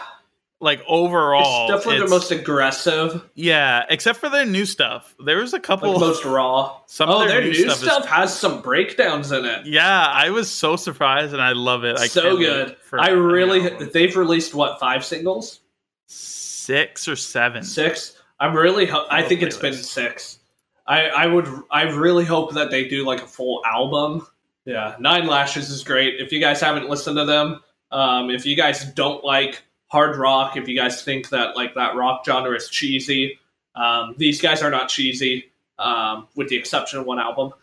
[0.61, 3.25] Like overall, it's definitely it's, the most aggressive.
[3.37, 5.15] Yeah, except for their new stuff.
[5.25, 6.81] There was a couple like most raw.
[6.87, 9.67] Some oh, their, their, new, new stuff, stuff is, has some breakdowns in it.
[9.67, 11.97] Yeah, I was so surprised and I love it.
[11.97, 12.77] I so good.
[12.93, 15.61] I really they've released what five singles?
[16.07, 17.63] Six or seven.
[17.63, 18.21] Six.
[18.41, 18.91] I'm really.
[18.91, 20.41] I think it's been six.
[20.89, 21.47] I I would.
[21.71, 24.27] I really hope that they do like a full album
[24.69, 26.21] yeah, Nine Lashes is great.
[26.21, 30.59] If you guys haven't listened to them, um, if you guys don't like hard rock,
[30.59, 33.39] if you guys think that like that rock genre is cheesy,
[33.75, 37.53] um, these guys are not cheesy, um, with the exception of one album.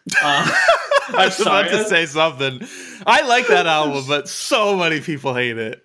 [1.07, 2.67] Um, I was about to say something.
[3.05, 5.83] I like that album, but so many people hate it.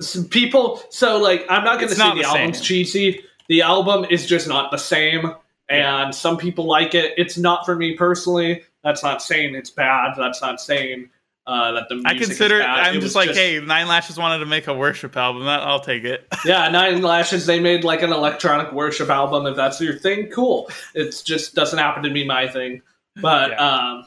[0.00, 3.22] Some people, so like, I'm not going to say the, the album's cheesy.
[3.48, 5.26] The album is just not the same,
[5.68, 6.10] and yeah.
[6.10, 7.12] some people like it.
[7.18, 8.62] It's not for me personally.
[8.84, 10.14] That's not saying it's bad.
[10.16, 11.10] That's not saying
[11.46, 12.62] uh, that the I consider.
[12.62, 15.46] I'm just like, just, hey, Nine Lashes wanted to make a worship album.
[15.46, 16.26] I'll take it.
[16.44, 17.46] yeah, Nine Lashes.
[17.46, 19.46] They made like an electronic worship album.
[19.46, 20.70] If that's your thing, cool.
[20.94, 22.82] It just doesn't happen to be my thing.
[23.20, 23.56] But yeah.
[23.56, 24.06] um,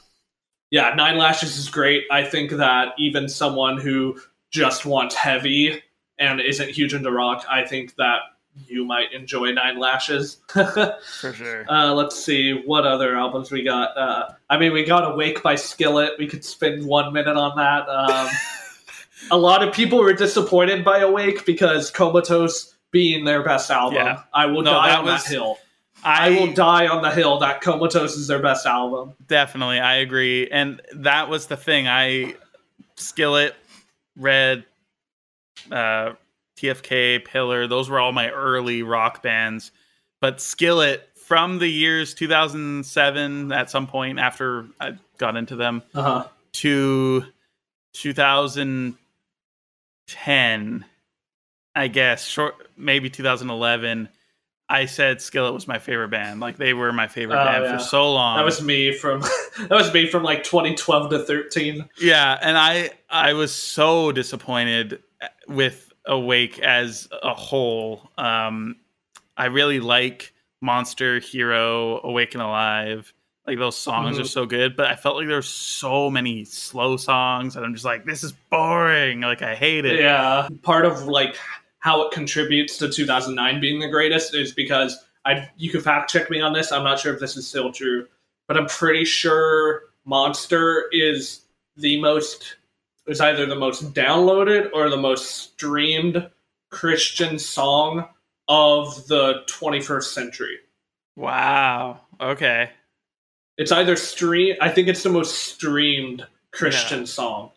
[0.71, 2.03] yeah, Nine Lashes is great.
[2.11, 4.19] I think that even someone who
[4.51, 5.81] just wants heavy
[6.17, 8.19] and isn't huge into rock, I think that
[8.67, 10.37] you might enjoy Nine Lashes.
[10.47, 11.65] For sure.
[11.69, 13.97] Uh, let's see what other albums we got.
[13.97, 16.13] Uh, I mean, we got Awake by Skillet.
[16.17, 17.89] We could spend one minute on that.
[17.89, 18.29] Um,
[19.31, 23.97] a lot of people were disappointed by Awake because Comatose being their best album.
[23.97, 24.23] Yeah.
[24.33, 25.57] I will no, die that on was, that hill.
[26.03, 29.13] I, I, will die on the hill that Comatose is their best album.
[29.27, 30.47] Definitely, I agree.
[30.49, 31.87] And that was the thing.
[31.87, 32.35] I
[32.95, 33.55] Skillet,
[34.15, 34.65] Red,
[35.71, 36.13] uh,
[36.57, 39.71] TFK, Pillar, those were all my early rock bands.
[40.21, 46.27] But Skillet from the years 2007 at some point after I got into them uh-huh.
[46.53, 47.25] to
[47.93, 50.85] 2010,
[51.75, 54.09] I guess, short maybe 2011.
[54.67, 56.39] I said Skillet was my favorite band.
[56.39, 57.77] Like they were my favorite oh, band yeah.
[57.77, 58.37] for so long.
[58.37, 61.87] That was me from that was me from like 2012 to 13.
[61.99, 65.03] Yeah, and I I was so disappointed
[65.47, 68.09] with Awake as a whole.
[68.17, 68.77] Um,
[69.37, 73.13] I really like Monster, Hero, Awake and Alive.
[73.47, 74.23] Like those songs mm-hmm.
[74.23, 77.85] are so good, but I felt like there's so many slow songs, and I'm just
[77.85, 79.21] like, this is boring.
[79.21, 79.99] Like I hate it.
[79.99, 81.37] Yeah, part of like
[81.79, 86.31] how it contributes to 2009 being the greatest is because I you can fact check
[86.31, 86.71] me on this.
[86.71, 88.07] I'm not sure if this is still true,
[88.47, 91.41] but I'm pretty sure Monster is
[91.77, 92.55] the most
[93.07, 96.29] is either the most downloaded or the most streamed
[96.69, 98.07] Christian song
[98.47, 100.57] of the 21st century.
[101.15, 102.01] Wow.
[102.19, 102.69] Okay.
[103.57, 104.55] It's either stream.
[104.59, 107.05] I think it's the most streamed Christian yeah.
[107.05, 107.51] song.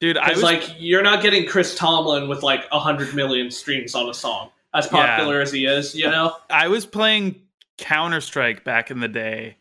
[0.00, 3.94] Dude, I was like, you're not getting Chris Tomlin with like a hundred million streams
[3.94, 5.42] on a song, as popular yeah.
[5.42, 5.94] as he is.
[5.94, 7.40] You know, I was playing
[7.78, 9.58] Counter Strike back in the day.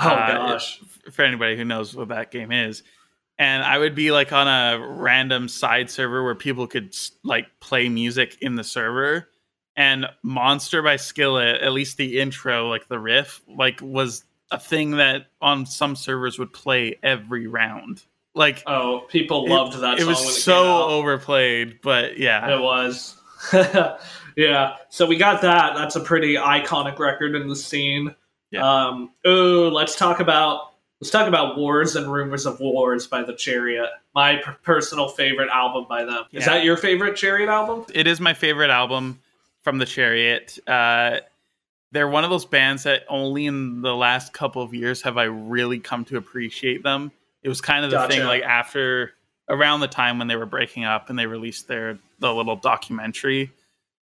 [0.00, 0.80] Oh uh, gosh!
[1.12, 2.82] For anybody who knows what that game is,
[3.40, 7.88] and I would be like on a random side server where people could like play
[7.88, 9.28] music in the server.
[9.76, 14.90] And Monster by Skillet, at least the intro, like the riff, like was a thing
[14.92, 18.02] that on some servers would play every round.
[18.34, 19.98] Like oh, people loved it, that.
[19.98, 23.16] It was it so overplayed, but yeah, it was.
[24.36, 25.74] yeah, so we got that.
[25.74, 28.14] That's a pretty iconic record in the scene.
[28.50, 28.68] Yeah.
[28.68, 30.69] Um, oh, let's talk about
[31.00, 33.88] Let's talk about Wars and Rumors of Wars by The Chariot.
[34.14, 36.24] My p- personal favorite album by them.
[36.30, 36.54] Is yeah.
[36.54, 37.86] that your favorite Chariot album?
[37.94, 39.18] It is my favorite album
[39.62, 40.58] from The Chariot.
[40.66, 41.20] Uh,
[41.90, 45.24] they're one of those bands that only in the last couple of years have I
[45.24, 47.12] really come to appreciate them.
[47.42, 48.16] It was kind of the gotcha.
[48.16, 49.12] thing like after
[49.48, 53.50] around the time when they were breaking up and they released their the little documentary.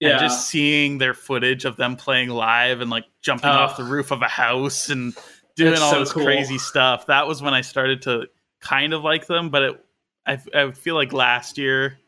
[0.00, 0.10] Yeah.
[0.10, 3.54] And just seeing their footage of them playing live and like jumping oh.
[3.54, 5.16] off the roof of a house and
[5.56, 6.24] doing all so this cool.
[6.24, 7.06] crazy stuff.
[7.06, 8.26] That was when I started to
[8.60, 9.84] kind of like them, but it,
[10.26, 11.98] I, I feel like last year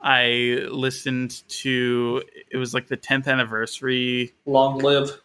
[0.00, 4.34] I listened to it was like the 10th anniversary.
[4.46, 5.20] Long live.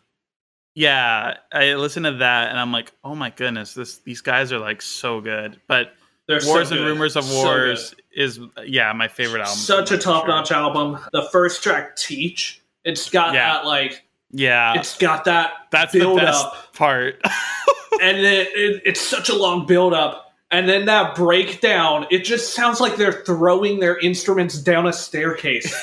[0.75, 4.59] Yeah, I listened to that and I'm like, oh my goodness, this these guys are
[4.59, 5.59] like so good.
[5.67, 5.93] But
[6.27, 9.55] They're Wars so and Rumors of Wars so is yeah my favorite album.
[9.57, 10.57] Such a top notch sure.
[10.57, 10.99] album.
[11.13, 13.53] The first track, Teach, it's got yeah.
[13.53, 15.51] that like yeah, it's got that.
[15.71, 16.73] That's the best up.
[16.73, 17.21] part.
[18.01, 22.07] and it, it, it's such a long build up, and then that breakdown.
[22.11, 25.73] It just sounds like they're throwing their instruments down a staircase,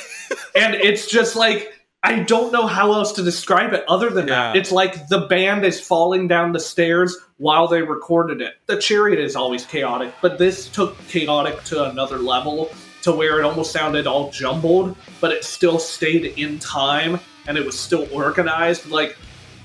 [0.55, 1.73] and it's just like
[2.03, 4.53] I don't know how else to describe it other than yeah.
[4.53, 4.57] that.
[4.57, 8.55] It's like the band is falling down the stairs while they recorded it.
[8.67, 12.71] The Chariot is always chaotic, but this took chaotic to another level
[13.03, 17.65] to where it almost sounded all jumbled, but it still stayed in time and it
[17.65, 18.87] was still organized.
[18.87, 19.17] Like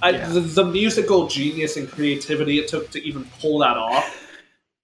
[0.02, 0.30] I, yeah.
[0.30, 4.26] the, the, musical genius and creativity it took to even pull that off.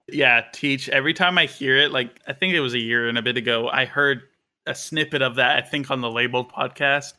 [0.07, 0.87] Yeah, teach.
[0.87, 3.37] Every time I hear it, like I think it was a year and a bit
[3.37, 4.21] ago, I heard
[4.67, 5.57] a snippet of that.
[5.57, 7.13] I think on the Labeled podcast,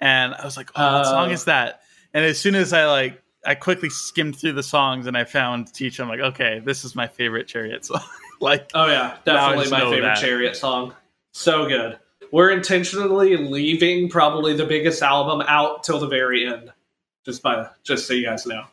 [0.00, 1.34] and I was like, "Oh, what song uh.
[1.34, 1.82] is that?"
[2.14, 5.74] And as soon as I like, I quickly skimmed through the songs and I found
[5.74, 8.00] "Teach." I'm like, "Okay, this is my favorite Chariot song."
[8.40, 10.18] like, oh yeah, definitely my favorite that.
[10.18, 10.94] Chariot song.
[11.32, 11.98] So good.
[12.32, 16.72] We're intentionally leaving probably the biggest album out till the very end.
[17.24, 18.64] Just by just so you guys know.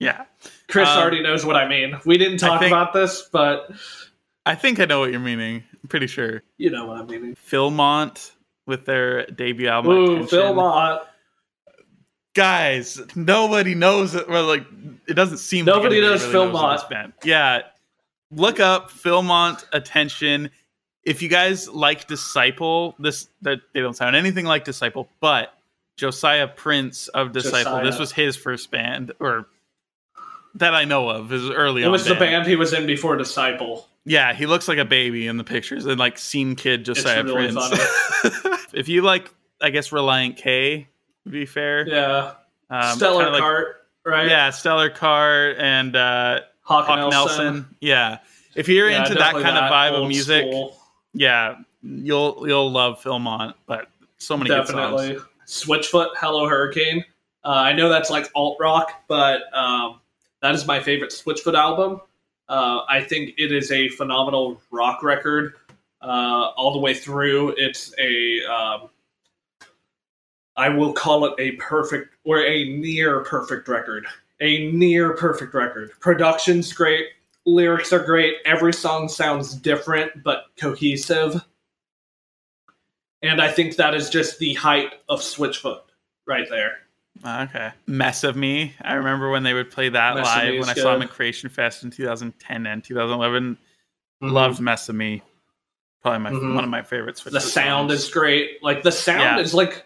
[0.00, 0.24] Yeah.
[0.68, 1.96] Chris um, already knows what I mean.
[2.04, 3.70] We didn't talk think, about this, but
[4.44, 5.62] I think I know what you're meaning.
[5.82, 6.42] I'm pretty sure.
[6.56, 7.36] You know what I'm meaning.
[7.36, 8.32] Philmont
[8.66, 9.92] with their debut album.
[9.92, 11.04] Ooh, Philmont.
[12.34, 14.28] Guys, nobody knows it.
[14.28, 14.64] Well, like
[15.06, 15.66] it doesn't seem.
[15.66, 16.90] Like nobody knows really Philmont.
[16.90, 17.62] Knows yeah,
[18.30, 20.50] look up Philmont Attention.
[21.08, 25.54] If you guys like Disciple, this that they don't sound anything like Disciple, but
[25.96, 27.72] Josiah Prince of Disciple.
[27.72, 27.84] Josiah.
[27.84, 29.46] This was his first band, or
[30.56, 31.82] that I know of, is early.
[31.82, 32.16] It was band.
[32.16, 33.88] the band he was in before Disciple.
[34.04, 37.52] Yeah, he looks like a baby in the pictures, and like scene kid Josiah really
[37.52, 38.68] Prince.
[38.72, 40.88] if you like, I guess Relient K,
[41.24, 41.88] to be fair.
[41.88, 42.34] Yeah.
[42.70, 44.28] Um, Stellar like, Cart, right?
[44.28, 47.44] Yeah, Stellar Kart and uh, Hawk, Hawk Nelson.
[47.44, 47.76] Nelson.
[47.80, 48.18] Yeah.
[48.54, 50.77] If you're yeah, into that kind that of vibe of music, school.
[51.14, 53.54] Yeah, you'll you'll love Philmont.
[53.66, 53.88] But
[54.18, 55.18] so many definitely.
[55.46, 57.04] Switchfoot, Hello Hurricane.
[57.44, 60.00] Uh, I know that's like alt rock, but um,
[60.42, 62.00] that is my favorite Switchfoot album.
[62.48, 65.54] Uh, I think it is a phenomenal rock record
[66.02, 67.54] uh, all the way through.
[67.56, 68.90] It's a, um,
[70.56, 74.06] I will call it a perfect or a near perfect record.
[74.40, 75.90] A near perfect record.
[76.00, 77.06] Production's great,
[77.48, 78.36] lyrics are great.
[78.44, 81.44] Every song sounds different but cohesive.
[83.22, 85.80] And I think that is just the height of Switchfoot
[86.26, 86.78] right there.
[87.26, 87.72] Okay.
[87.86, 88.74] Mess of Me.
[88.80, 90.82] I remember when they would play that Mess live when I good.
[90.82, 93.58] saw them at Creation Fest in 2010 and 2011.
[94.22, 94.32] Mm-hmm.
[94.32, 95.22] Loved Mess of Me.
[96.00, 96.54] Probably my mm-hmm.
[96.54, 97.24] one of my favorites.
[97.24, 98.04] The sound songs.
[98.04, 98.62] is great.
[98.62, 99.40] Like the sound yeah.
[99.40, 99.84] is like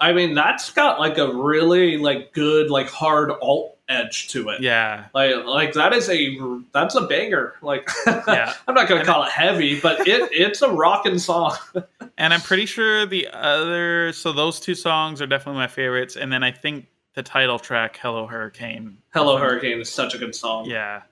[0.00, 4.62] I mean that's got like a really like good like hard alt edge to it.
[4.62, 5.06] Yeah.
[5.12, 6.38] Like like that is a
[6.72, 7.54] that's a banger.
[7.60, 8.54] Like yeah.
[8.66, 11.56] I'm not going to call it heavy, but it it's a rocking song.
[12.18, 16.32] and I'm pretty sure the other so those two songs are definitely my favorites and
[16.32, 18.96] then I think the title track Hello Hurricane.
[19.12, 20.64] Hello Hurricane is such a good song.
[20.66, 21.02] Yeah.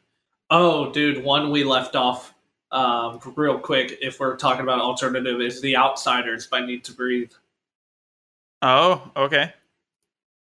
[0.51, 2.35] Oh, dude, one we left off
[2.71, 7.33] um, real quick if we're talking about alternative is The Outsiders by Need to Breathe.
[8.63, 9.53] Oh, okay.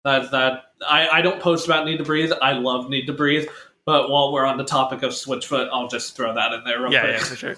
[0.05, 2.33] That that I, I don't post about Need to Breathe.
[2.41, 3.49] I love Need to Breathe.
[3.85, 6.93] But while we're on the topic of Switchfoot, I'll just throw that in there real
[6.93, 7.15] yeah, quick.
[7.15, 7.57] Yeah, for sure.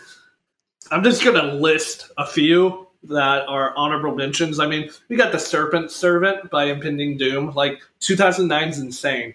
[0.91, 4.61] I'm just gonna list a few that are honorable mentions.
[4.61, 7.53] I mean, we got the Serpent Servant by Impending Doom.
[7.55, 9.35] Like 2009's insane.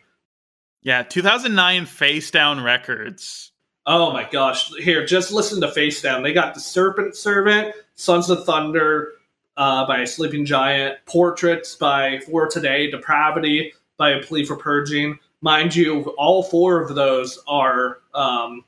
[0.84, 3.52] Yeah, 2009 Face Down Records.
[3.88, 4.72] Oh my gosh!
[4.76, 6.24] Here, just listen to Face Down.
[6.24, 9.14] They got the Serpent Servant, Sons of Thunder,
[9.58, 15.18] uh, by Sleeping Giant, Portraits by For Today, Depravity by A Plea for Purging.
[15.42, 18.64] Mind you, all four of those are um,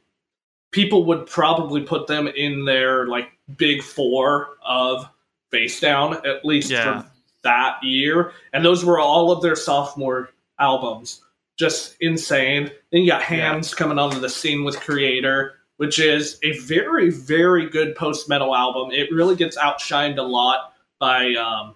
[0.71, 5.09] people would probably put them in their like big four of
[5.51, 7.01] Face Down at least yeah.
[7.01, 7.09] for
[7.43, 10.29] that year, and those were all of their sophomore
[10.59, 11.21] albums.
[11.57, 12.69] Just insane.
[12.91, 13.77] Then you got Hands yeah.
[13.77, 18.91] coming onto the scene with Creator, which is a very, very good post metal album.
[18.91, 21.75] It really gets outshined a lot by um,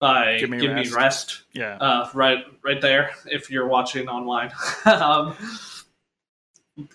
[0.00, 0.90] by Give Me, Give rest.
[0.90, 1.42] Me Rest.
[1.52, 3.10] Yeah, uh, right, right there.
[3.26, 4.50] If you're watching online,
[4.84, 5.36] um,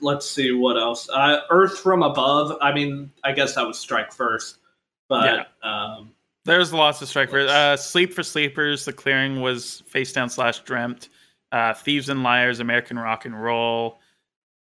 [0.01, 1.09] let's see what else.
[1.09, 2.57] Uh, Earth from Above.
[2.61, 4.57] I mean, I guess that would strike first,
[5.09, 5.69] but yeah.
[5.69, 6.11] um,
[6.45, 7.51] there's lots of strike first.
[7.51, 8.85] Uh, Sleep for Sleepers.
[8.85, 11.09] The Clearing was face down slash dreamt.
[11.51, 12.59] Uh, Thieves and Liars.
[12.59, 13.99] American Rock and Roll.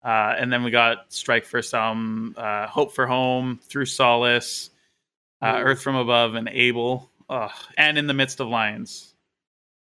[0.02, 4.70] Uh, and then we got Strike First album, uh, Hope for Home, Through Solace,
[5.43, 7.51] uh, Earth from Above, and Abel, Ugh.
[7.76, 9.14] and In the Midst of Lions.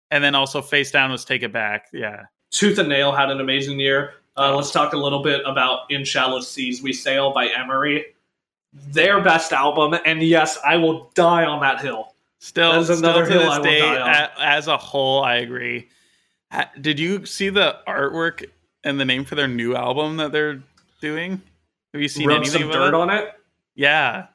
[0.09, 1.87] And then also Face Down was Take It Back.
[1.93, 2.23] Yeah.
[2.51, 4.15] Tooth and Nail had an amazing year.
[4.37, 8.05] Uh, let's talk a little bit about In Shallow Seas We Sail by Emery.
[8.73, 12.15] Their best album, and yes, I will die on that hill.
[12.39, 15.89] Still, another still to hill this day, as a whole, I agree.
[16.79, 18.45] Did you see the artwork
[18.83, 20.63] and the name for their new album that they're
[21.01, 21.41] doing?
[21.93, 22.93] Have you seen Rub anything some dirt it?
[22.93, 23.33] on it?
[23.75, 24.27] Yeah,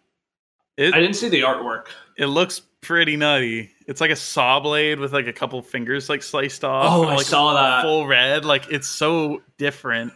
[0.77, 1.87] it, I didn't see the artwork.
[2.17, 3.71] It looks pretty nutty.
[3.87, 6.93] It's like a saw blade with like a couple fingers like sliced off.
[6.93, 7.83] Oh, like I saw that.
[7.83, 8.45] Full red.
[8.45, 10.13] Like it's so different.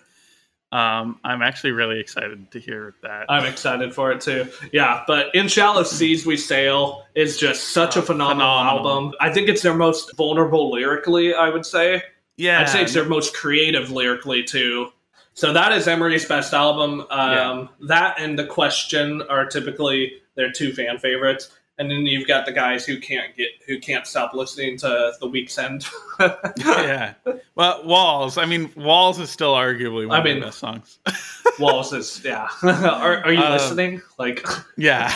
[0.73, 3.27] Um, I'm actually really excited to hear that.
[3.29, 4.47] I'm excited for it too.
[4.73, 9.15] Yeah, but In Shallow Seas We Sail is just such a phenomenal, phenomenal, album.
[9.21, 12.03] I think it's their most vulnerable lyrically, I would say.
[12.37, 12.61] Yeah.
[12.61, 14.91] I'd say it's their most creative lyrically too.
[15.35, 17.01] So that is Emery's best album.
[17.01, 17.67] Um, yeah.
[17.89, 21.51] That and The Question are typically their two fan favorites.
[21.80, 25.26] and then you've got the guys who can't get who can't stop listening to the
[25.26, 25.86] Weak's End.
[26.59, 27.14] yeah,
[27.55, 28.36] well, Walls.
[28.36, 30.99] I mean, Walls is still arguably one I mean, of the best songs.
[31.59, 32.49] Walls is yeah.
[32.62, 34.03] are, are you uh, listening?
[34.18, 35.14] Like yeah,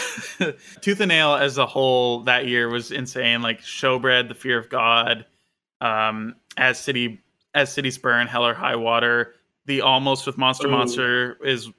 [0.80, 3.42] Tooth and Nail as a whole that year was insane.
[3.42, 5.26] Like Showbread, The Fear of God,
[5.82, 7.20] um, as City
[7.54, 9.34] as Cities Burn, Hell or High Water.
[9.66, 10.72] The Almost with Monster Ooh.
[10.72, 11.70] Monster is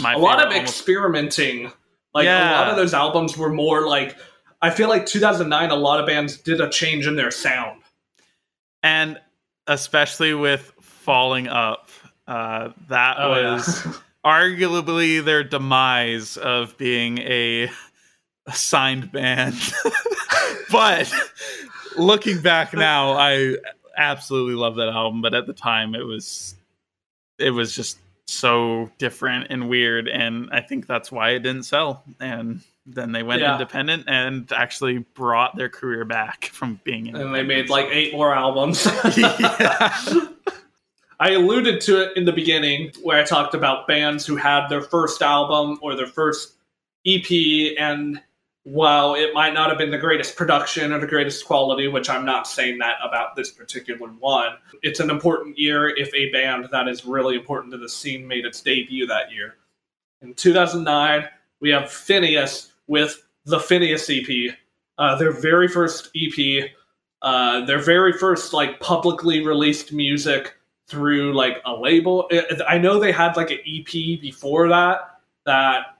[0.00, 0.60] my a lot of almost.
[0.62, 1.72] experimenting
[2.14, 2.50] like yeah.
[2.50, 4.16] a lot of those albums were more like
[4.60, 7.80] I feel like 2009 a lot of bands did a change in their sound.
[8.82, 9.20] And
[9.66, 11.90] especially with Falling Up,
[12.26, 13.92] uh, that oh, was yeah.
[14.24, 17.70] arguably their demise of being a,
[18.46, 19.56] a signed band.
[20.72, 21.12] but
[21.96, 23.56] looking back now, I
[23.96, 26.54] absolutely love that album, but at the time it was
[27.38, 27.98] it was just
[28.28, 33.22] so different and weird and i think that's why it didn't sell and then they
[33.22, 33.52] went yeah.
[33.52, 38.34] independent and actually brought their career back from being and they made like eight more
[38.34, 38.86] albums
[41.20, 44.82] i alluded to it in the beginning where i talked about bands who had their
[44.82, 46.56] first album or their first
[47.06, 47.30] ep
[47.78, 48.20] and
[48.70, 52.26] while it might not have been the greatest production or the greatest quality, which I'm
[52.26, 56.86] not saying that about this particular one, it's an important year if a band that
[56.86, 59.56] is really important to the scene made its debut that year.
[60.20, 61.24] In 2009,
[61.60, 64.54] we have Phinehas with the Phinehas EP,
[64.98, 66.70] uh, their very first EP,
[67.22, 70.56] uh, their very first like publicly released music
[70.88, 72.30] through like a label.
[72.68, 75.96] I know they had like an EP before that that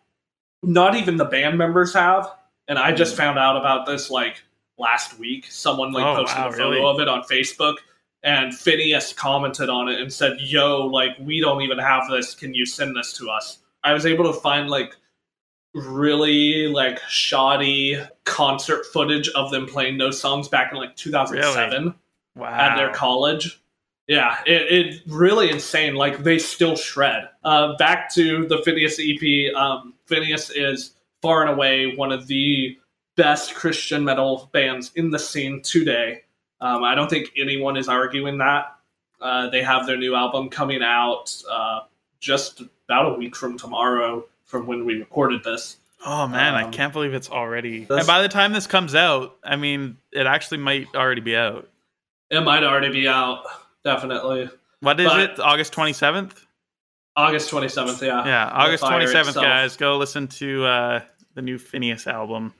[0.62, 2.30] not even the band members have
[2.68, 4.42] and I just found out about this like
[4.78, 5.46] last week.
[5.50, 6.84] Someone like oh, posted wow, a photo really?
[6.84, 7.76] of it on Facebook,
[8.22, 12.34] and Phinehas commented on it and said, "Yo, like we don't even have this.
[12.34, 14.94] Can you send this to us?" I was able to find like
[15.74, 21.94] really like shoddy concert footage of them playing those songs back in like 2007 really?
[22.34, 22.48] wow.
[22.48, 23.60] at their college.
[24.06, 25.94] Yeah, it, it really insane.
[25.94, 27.28] Like they still shred.
[27.44, 29.54] Uh, back to the Phinehas EP.
[29.54, 32.76] Um, Phinehas is far and away one of the
[33.16, 36.22] best Christian metal bands in the scene today.
[36.60, 38.74] Um, I don't think anyone is arguing that.
[39.20, 41.80] Uh, they have their new album coming out uh,
[42.20, 45.78] just about a week from tomorrow, from when we recorded this.
[46.06, 47.86] Oh man, um, I can't believe it's already.
[47.90, 51.68] And by the time this comes out, I mean, it actually might already be out.
[52.30, 53.44] It might already be out,
[53.84, 54.48] definitely.
[54.80, 55.40] What is but, it?
[55.40, 56.46] August twenty seventh.
[57.18, 58.24] August 27th, yeah.
[58.24, 59.44] Yeah, August 27th, itself.
[59.44, 59.76] guys.
[59.76, 61.00] Go listen to uh,
[61.34, 62.54] the new Phinehas album.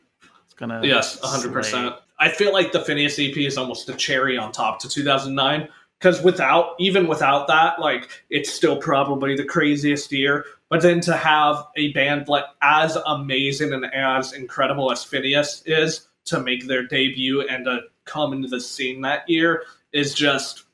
[0.45, 1.65] It's gonna Yes, 100%.
[1.65, 1.91] Slay.
[2.19, 5.69] I feel like the Phinehas EP is almost a cherry on top to 2009
[6.01, 10.45] because without even without that, like it's still probably the craziest year.
[10.71, 16.09] But then to have a band like as amazing and as incredible as Phinehas is
[16.25, 20.65] to make their debut and to come into the scene that year is just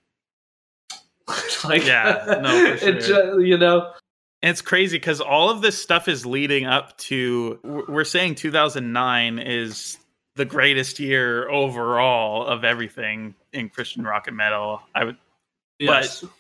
[1.65, 2.89] like yeah, no, sure.
[2.89, 3.93] it just, you know.
[4.43, 7.59] And it's crazy because all of this stuff is leading up to.
[7.89, 9.99] We're saying 2009 is
[10.37, 14.83] the greatest year overall of everything in Christian rock and metal.
[14.95, 15.17] I would,
[15.79, 16.21] yes.
[16.21, 16.31] but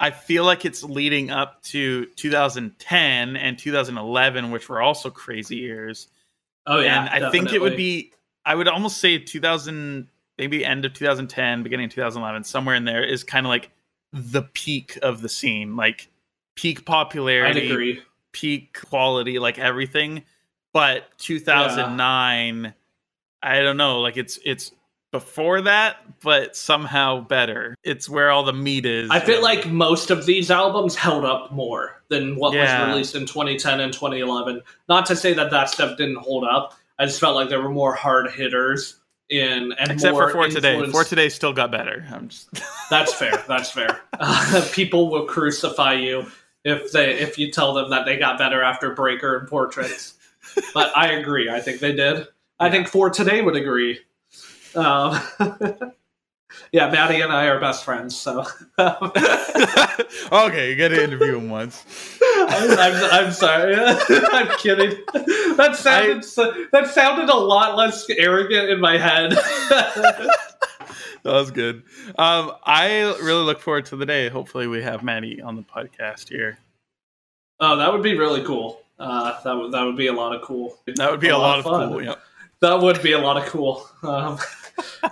[0.00, 6.08] I feel like it's leading up to 2010 and 2011, which were also crazy years.
[6.66, 7.38] Oh yeah, and I definitely.
[7.38, 8.12] think it would be.
[8.44, 10.08] I would almost say 2000,
[10.38, 13.70] maybe end of 2010, beginning of 2011, somewhere in there is kind of like
[14.12, 16.08] the peak of the scene, like
[16.54, 18.00] peak popularity,
[18.32, 20.22] peak quality, like everything.
[20.72, 22.70] But 2009, yeah.
[23.42, 24.72] I don't know, like it's it's
[25.12, 27.76] before that, but somehow better.
[27.84, 29.10] It's where all the meat is.
[29.10, 32.80] I feel like most of these albums held up more than what yeah.
[32.80, 34.62] was released in 2010 and 2011.
[34.88, 36.74] Not to say that that stuff didn't hold up.
[36.98, 40.84] I just felt like there were more hard hitters in and except for for today.
[40.90, 42.06] For today still got better.
[42.12, 42.48] I'm just
[42.90, 43.42] that's fair.
[43.48, 44.00] That's fair.
[44.18, 46.26] Uh, people will crucify you
[46.64, 50.14] if they if you tell them that they got better after breaker and portraits.
[50.74, 51.48] But i agree.
[51.48, 52.26] I think they did.
[52.58, 54.00] I think for today would agree.
[54.74, 55.20] Um,
[56.72, 58.16] yeah, Mattie and I are best friends.
[58.16, 58.40] So
[58.78, 61.84] okay, you got to interview him once.
[62.22, 63.74] I'm, I'm, I'm, sorry.
[63.76, 64.98] I'm kidding.
[65.56, 69.32] That sounded I, that sounded a lot less arrogant in my head.
[69.72, 70.30] that
[71.24, 71.82] was good.
[72.18, 74.28] Um, I really look forward to the day.
[74.28, 76.58] Hopefully, we have Mattie on the podcast here.
[77.60, 78.82] Oh, that would be really cool.
[78.98, 80.78] Uh, that would that would be a lot of cool.
[80.86, 82.02] That would be a, a lot, lot, of cool.
[82.02, 82.18] Yep.
[82.60, 83.88] That would be a lot of cool.
[84.02, 84.38] Um,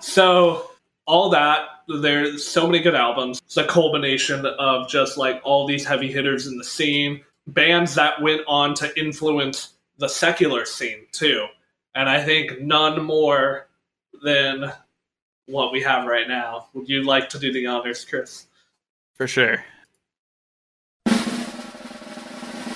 [0.01, 0.70] so
[1.11, 5.85] all that there's so many good albums it's a culmination of just like all these
[5.85, 11.47] heavy hitters in the scene bands that went on to influence the secular scene too
[11.95, 13.69] and I think none more
[14.23, 14.73] than
[15.47, 16.69] what we have right now.
[16.75, 18.47] Would you like to do the honors, Chris?
[19.15, 19.65] For sure.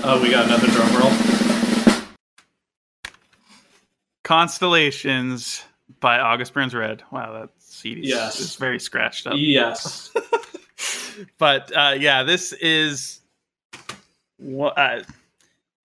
[0.06, 1.12] Oh, we got another drum roll.
[4.22, 5.64] Constellations
[6.00, 7.02] by August Burns Red.
[7.10, 7.32] Wow,
[7.90, 8.40] yes.
[8.40, 9.34] it's very scratched up.
[9.36, 10.12] Yes.
[11.38, 13.20] but uh, yeah, this is
[14.38, 15.02] what uh,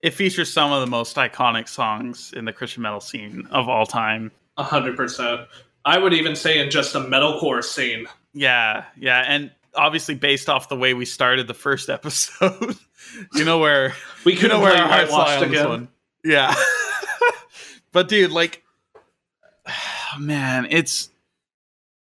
[0.01, 3.85] it features some of the most iconic songs in the Christian metal scene of all
[3.85, 4.31] time.
[4.57, 5.41] A hundred percent.
[5.85, 8.07] I would even say in just the metalcore scene.
[8.33, 12.75] Yeah, yeah, and obviously based off the way we started the first episode,
[13.33, 13.93] you know where
[14.25, 15.87] we could know where our hearts lie on this one.
[16.23, 16.53] Yeah,
[17.91, 18.63] but dude, like,
[20.19, 21.09] man, it's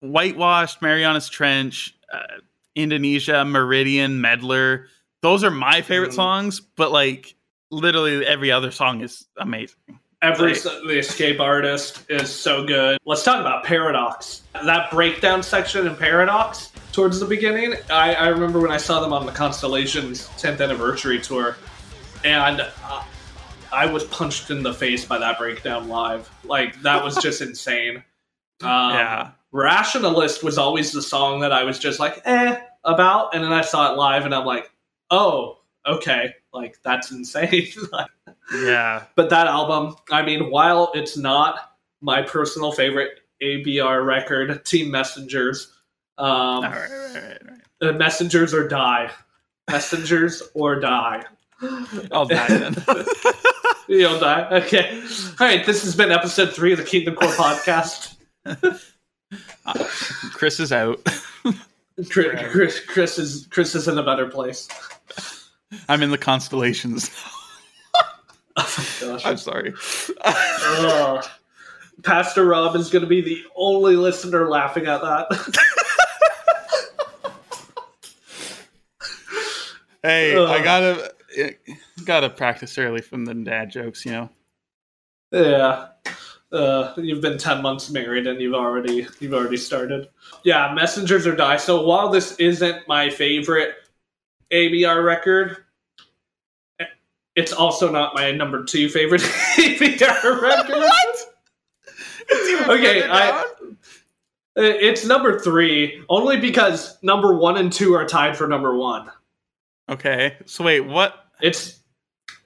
[0.01, 2.41] whitewashed Marianas Trench, uh,
[2.75, 4.87] Indonesia, Meridian, Meddler.
[5.23, 6.17] Those are my favorite mm.
[6.17, 7.35] songs, but like
[7.71, 9.77] literally every other song is amazing.
[10.21, 12.99] Every like, the escape artist is so good.
[13.05, 14.43] Let's talk about Paradox.
[14.65, 17.75] That breakdown section in Paradox towards the beginning.
[17.89, 21.57] I, I remember when I saw them on the Constellations 10th anniversary tour,
[22.25, 23.05] and uh,
[23.73, 26.29] I was punched in the face by that breakdown live.
[26.43, 28.03] Like that was just insane.
[28.61, 29.31] Um, yeah.
[29.53, 33.63] Rationalist was always the song that I was just like, eh, about, and then I
[33.63, 34.71] saw it live, and I'm like,
[35.11, 37.69] oh, okay, like that's insane.
[38.55, 39.05] yeah.
[39.15, 45.73] But that album, I mean, while it's not my personal favorite ABR record, Team Messengers,
[46.19, 47.39] um, right, right, right,
[47.83, 47.97] right.
[47.97, 49.11] Messengers or die,
[49.71, 51.25] Messengers or die.
[52.13, 52.75] I'll die then.
[53.89, 54.49] You'll die.
[54.51, 55.01] Okay.
[55.41, 55.65] All right.
[55.65, 58.17] This has been episode three of the Kingdom Core podcast.
[59.69, 59.75] Uh,
[60.33, 61.05] Chris is out.
[62.11, 64.69] Chris, Chris, Chris is Chris is in a better place.
[65.89, 67.11] I'm in the constellations.
[68.57, 69.75] oh I'm sorry.
[70.25, 71.23] uh,
[72.03, 75.27] Pastor Rob is going to be the only listener laughing at that.
[80.03, 81.15] hey, uh, I gotta
[82.05, 84.31] gotta practice early from the dad jokes, you know.
[85.33, 85.89] Yeah.
[86.51, 90.09] Uh, you've been 10 months married and you've already you've already started.
[90.45, 93.75] Yeah messengers or die so while this isn't my favorite
[94.51, 95.59] abr record
[97.37, 99.21] it's also not my number two favorite
[99.57, 100.77] abr record.
[102.31, 102.71] What?
[102.71, 103.45] Okay i
[104.57, 109.11] it's number three only because number one and two are tied for number one.
[109.89, 111.27] Okay so wait what?
[111.41, 111.78] It's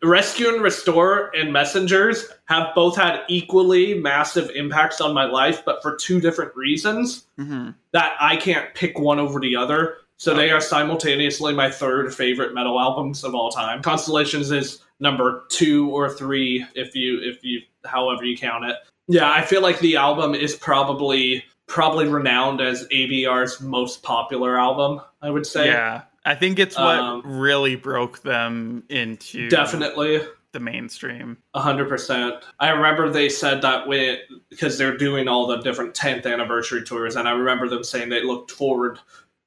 [0.02, 5.80] Rescue and Restore and Messengers have both had equally massive impacts on my life, but
[5.80, 7.70] for two different reasons mm-hmm.
[7.92, 9.98] that I can't pick one over the other.
[10.16, 10.42] So okay.
[10.42, 13.82] they are simultaneously my third favorite metal albums of all time.
[13.82, 18.76] Constellations is number two or three if you if you however you count it.
[19.08, 25.00] Yeah, I feel like the album is probably probably renowned as ABR's most popular album.
[25.20, 25.66] I would say.
[25.66, 30.20] Yeah, I think it's what um, really broke them into definitely
[30.52, 31.38] the mainstream.
[31.54, 32.44] hundred percent.
[32.60, 34.18] I remember they said that when
[34.48, 38.22] because they're doing all the different 10th anniversary tours, and I remember them saying they
[38.22, 38.98] looked forward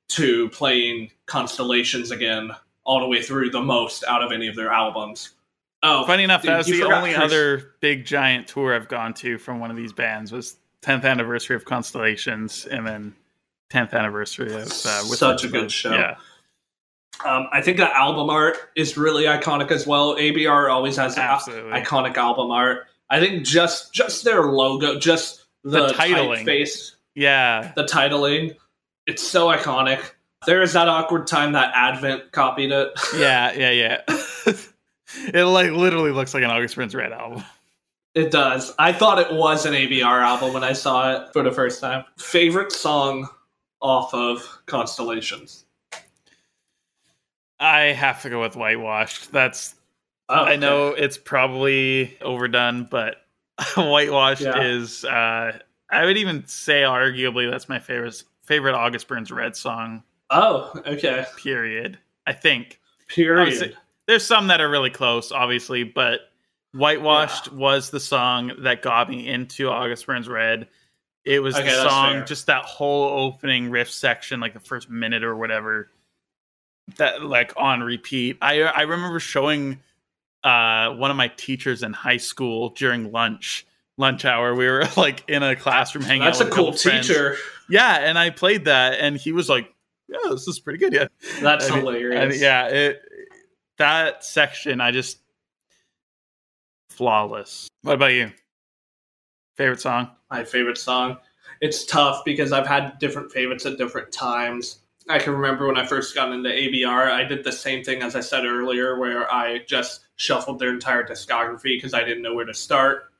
[0.09, 2.51] to playing Constellations again
[2.84, 5.32] all the way through the most out of any of their albums.
[5.82, 7.23] Oh, funny enough, dude, that was the only Chris.
[7.23, 11.55] other big giant tour I've gone to from one of these bands was 10th anniversary
[11.55, 13.15] of Constellations, and then
[13.71, 15.93] 10th anniversary of uh, with such a good show.
[15.93, 16.15] Yeah.
[17.24, 20.16] Um, I think the album art is really iconic as well.
[20.16, 22.88] ABR always has iconic album art.
[23.09, 28.55] I think just just their logo, just the, the titling face, yeah, the titling,
[29.05, 30.01] it's so iconic.
[30.45, 32.91] There is that awkward time that Advent copied it.
[33.16, 34.01] Yeah, yeah, yeah.
[35.34, 37.43] it like literally looks like an August Burns Red album.
[38.13, 38.74] It does.
[38.80, 42.05] I thought it was an ABR album when I saw it for the first time.
[42.18, 43.28] Favorite song
[43.82, 45.64] off of Constellations.
[47.60, 49.32] I have to go with whitewashed.
[49.32, 49.76] That's
[50.30, 50.53] oh, okay.
[50.53, 53.18] I know it's probably overdone, but
[53.78, 54.62] whitewashed yeah.
[54.62, 55.58] is uh
[55.89, 60.03] I would even say arguably that's my favorite favorite August Burns Red song.
[60.30, 61.26] Oh, okay.
[61.38, 61.97] Period.
[62.28, 62.80] I think.
[63.08, 63.76] Period.
[64.08, 66.22] there's some that are really close, obviously, but
[66.74, 67.53] Whitewashed yeah.
[67.53, 70.68] was the song that got me into August Burns Red.
[71.24, 75.24] It was okay, the song, just that whole opening riff section, like the first minute
[75.24, 75.89] or whatever
[76.97, 78.38] that like on repeat.
[78.41, 79.79] I I remember showing
[80.43, 83.65] uh, one of my teachers in high school during lunch
[83.97, 84.53] lunch hour.
[84.55, 86.45] We were like in a classroom hanging That's out.
[86.45, 87.33] That's a cool teacher.
[87.36, 87.39] Friends.
[87.69, 89.73] Yeah, and I played that, and he was like,
[90.07, 91.07] "Yeah, this is pretty good." Yeah,
[91.41, 92.39] that's and hilarious.
[92.39, 93.01] yeah, it
[93.77, 95.19] that section I just
[96.89, 97.67] flawless.
[97.81, 98.31] What about you?
[99.57, 100.09] Favorite song?
[100.29, 101.17] My favorite song.
[101.61, 104.79] It's tough because I've had different favorites at different times.
[105.08, 108.16] I can remember when I first got into ABR, I did the same thing as
[108.16, 112.45] I said earlier, where I just shuffled their entire discography because I didn't know where
[112.45, 113.12] to start.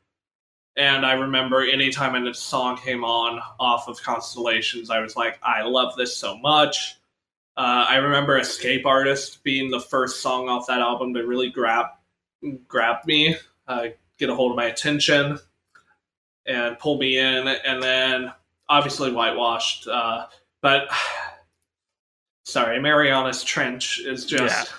[0.78, 5.62] And I remember anytime a song came on off of Constellations, I was like, I
[5.62, 6.98] love this so much.
[7.56, 11.86] Uh, I remember Escape Artist being the first song off that album to really grab
[12.68, 13.36] grab me,
[13.68, 15.40] uh, get a hold of my attention,
[16.46, 17.48] and pull me in.
[17.48, 18.34] And then
[18.68, 20.28] obviously Whitewashed, uh,
[20.62, 20.90] but
[22.46, 24.68] sorry, Marianas Trench is just.
[24.68, 24.74] Yeah.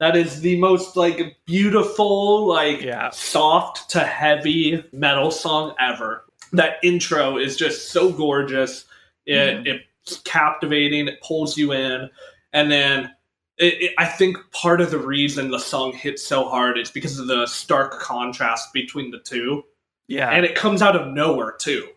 [0.00, 3.10] That is the most like beautiful, like yeah.
[3.10, 6.24] soft to heavy metal song ever.
[6.52, 8.84] That intro is just so gorgeous.
[9.26, 9.66] It, mm.
[9.66, 9.82] it
[10.24, 11.08] captivating.
[11.08, 12.08] It pulls you in,
[12.52, 13.10] and then
[13.58, 17.18] it, it, I think part of the reason the song hits so hard is because
[17.18, 19.64] of the stark contrast between the two.
[20.06, 21.88] Yeah, and it comes out of nowhere too.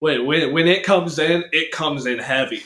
[0.00, 2.62] When when, when it comes in, it comes in heavy,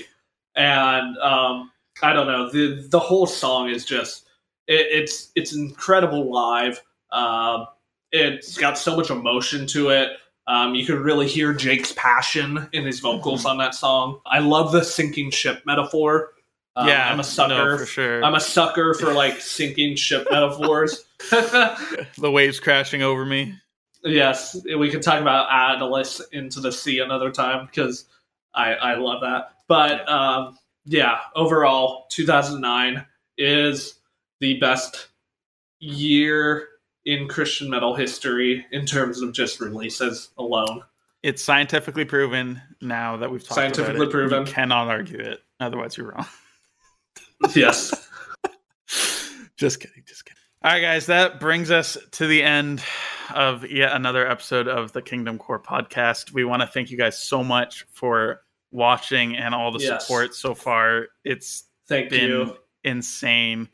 [0.55, 1.71] and um,
[2.03, 4.27] I don't know the the whole song is just
[4.67, 6.83] it, it's it's incredible live.
[7.11, 7.67] Um,
[8.13, 10.11] it's got so much emotion to it.
[10.47, 13.51] Um, you could really hear Jake's passion in his vocals mm-hmm.
[13.51, 14.21] on that song.
[14.27, 16.33] I love the sinking ship metaphor.
[16.77, 18.25] Um, yeah, I'm a sucker no, for sure.
[18.25, 21.05] I'm a sucker for like sinking ship metaphors.
[21.31, 23.55] the waves crashing over me.
[24.03, 28.05] Yes, we can talk about Atlas into the sea another time because
[28.55, 29.53] I I love that.
[29.67, 33.05] But um, yeah, overall, 2009
[33.39, 34.01] is
[34.41, 35.09] the best
[35.81, 36.69] year
[37.05, 40.83] in Christian metal history in terms of just releases alone.
[41.23, 44.11] It's scientifically proven now that we've talked scientifically about it.
[44.11, 44.47] proven.
[44.47, 45.43] You cannot argue it.
[45.61, 46.27] Otherwise, you're wrong.
[47.55, 48.09] yes.
[49.57, 50.03] just kidding.
[50.07, 50.41] Just kidding.
[50.63, 51.07] All right, guys.
[51.07, 52.83] That brings us to the end
[53.35, 56.33] of yet another episode of the KingdomCore podcast.
[56.33, 58.44] We want to thank you guys so much for
[58.75, 60.07] watching and all the yes.
[60.07, 61.07] support so far.
[61.25, 62.57] It's thank been you.
[62.85, 63.69] insane.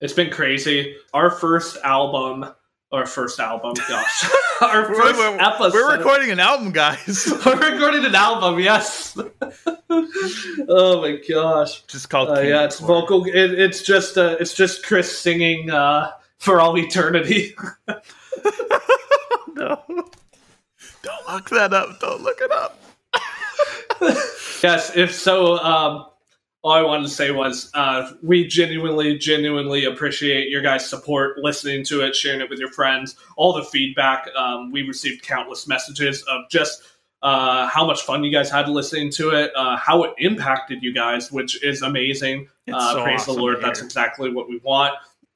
[0.00, 0.96] It's been crazy.
[1.12, 2.46] Our first album
[2.92, 3.74] our first album.
[3.88, 4.24] Gosh,
[4.60, 5.72] our 1st we're, episode.
[5.72, 7.26] We're recording an album, guys.
[7.46, 8.58] we're recording an album.
[8.58, 9.16] Yes.
[10.68, 11.82] oh my gosh.
[11.82, 12.30] Just called.
[12.30, 13.24] Uh, yeah, it's vocal.
[13.26, 14.16] It, it's just.
[14.16, 17.54] Uh, it's just Chris singing uh, for all eternity.
[19.54, 19.82] no.
[21.02, 22.00] Don't look that up.
[22.00, 22.78] Don't look it up.
[24.62, 24.96] yes.
[24.96, 26.06] If so, um,
[26.62, 31.84] all I wanted to say was uh, we genuinely, genuinely appreciate your guys' support, listening
[31.86, 34.28] to it, sharing it with your friends, all the feedback.
[34.36, 36.82] Um, we received countless messages of just
[37.22, 40.92] uh, how much fun you guys had listening to it, uh, how it impacted you
[40.92, 42.48] guys, which is amazing.
[42.72, 43.58] Uh, so praise awesome the Lord.
[43.62, 44.94] That's exactly what we want.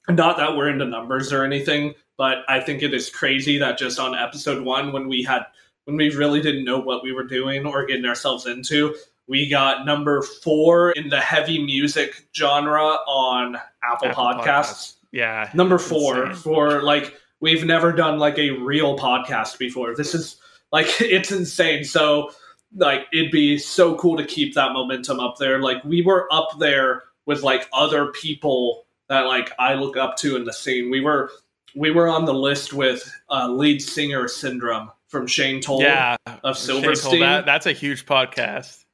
[0.08, 3.98] Not that we're into numbers or anything, but I think it is crazy that just
[3.98, 5.46] on episode one, when we had
[5.84, 8.94] when we really didn't know what we were doing or getting ourselves into,
[9.26, 14.44] we got number four in the heavy music genre on Apple, Apple Podcasts.
[14.44, 14.94] Podcasts.
[15.12, 15.50] Yeah.
[15.54, 16.42] Number four insane.
[16.42, 19.94] for like, we've never done like a real podcast before.
[19.94, 20.36] This is
[20.70, 21.84] like, it's insane.
[21.84, 22.30] So,
[22.74, 25.60] like, it'd be so cool to keep that momentum up there.
[25.60, 30.36] Like, we were up there with like other people that like I look up to
[30.36, 30.90] in the scene.
[30.90, 31.30] We were
[31.74, 36.56] we were on the list with uh, lead singer Syndrome from Shane Told yeah, of
[36.56, 37.20] Silverstein.
[37.20, 38.84] That, that's a huge podcast.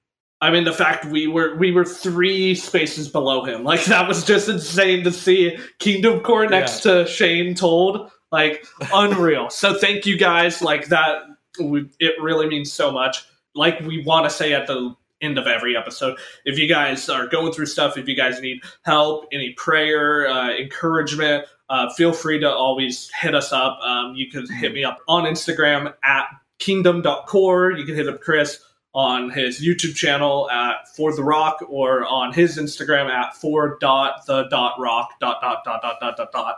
[0.41, 4.25] I mean, the fact we were we were three spaces below him, like that was
[4.25, 6.93] just insane to see KingdomCore next yeah.
[6.93, 9.49] to Shane Told, like unreal.
[9.51, 11.23] so thank you guys, like that.
[11.59, 13.25] It really means so much.
[13.55, 17.27] Like we want to say at the end of every episode, if you guys are
[17.27, 22.39] going through stuff, if you guys need help, any prayer, uh, encouragement, uh, feel free
[22.41, 23.79] to always hit us up.
[23.83, 26.27] Um, you can hit me up on Instagram at
[26.59, 27.73] kingdom.core.
[27.73, 28.61] You can hit up Chris
[28.95, 34.27] on his YouTube channel at For the Rock or on his Instagram at for dot
[34.27, 36.57] the dot rock dot dot dot dot dot dot dot.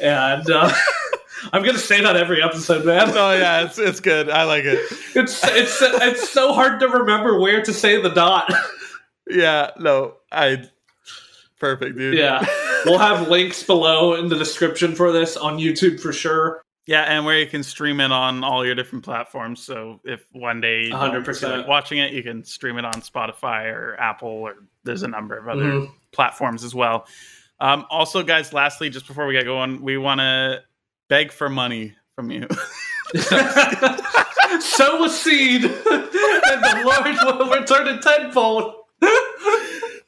[0.00, 0.72] And uh,
[1.52, 3.10] I'm gonna say that every episode, man.
[3.10, 4.30] Oh yeah, it's it's good.
[4.30, 4.78] I like it.
[5.16, 8.52] It's it's it's so hard to remember where to say the dot.
[9.28, 10.68] Yeah, no, I
[11.58, 12.16] perfect, dude.
[12.16, 12.46] Yeah.
[12.84, 16.62] We'll have links below in the description for this on YouTube for sure.
[16.86, 19.60] Yeah, and where you can stream it on all your different platforms.
[19.60, 23.96] So if one day you 100% watching it, you can stream it on Spotify or
[23.98, 25.92] Apple, or there's a number of other mm-hmm.
[26.12, 27.06] platforms as well.
[27.58, 30.62] Um, also, guys, lastly, just before we get going, we want to
[31.08, 32.46] beg for money from you.
[34.60, 38.74] Sow a seed, and the Lord will return it tenfold.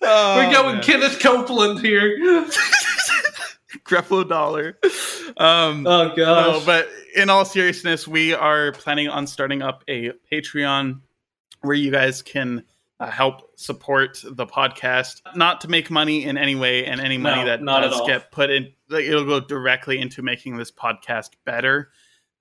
[0.01, 0.83] Oh, We're going man.
[0.83, 2.17] Kenneth Copeland here.
[3.85, 4.79] Creflo Dollar.
[5.37, 6.17] Um, oh god!
[6.17, 11.01] No, but in all seriousness, we are planning on starting up a Patreon
[11.61, 12.65] where you guys can
[13.01, 15.21] uh, help support the podcast.
[15.35, 18.31] Not to make money in any way, and any money No, that not does get
[18.31, 21.91] put in, like, it'll go directly into making this podcast better.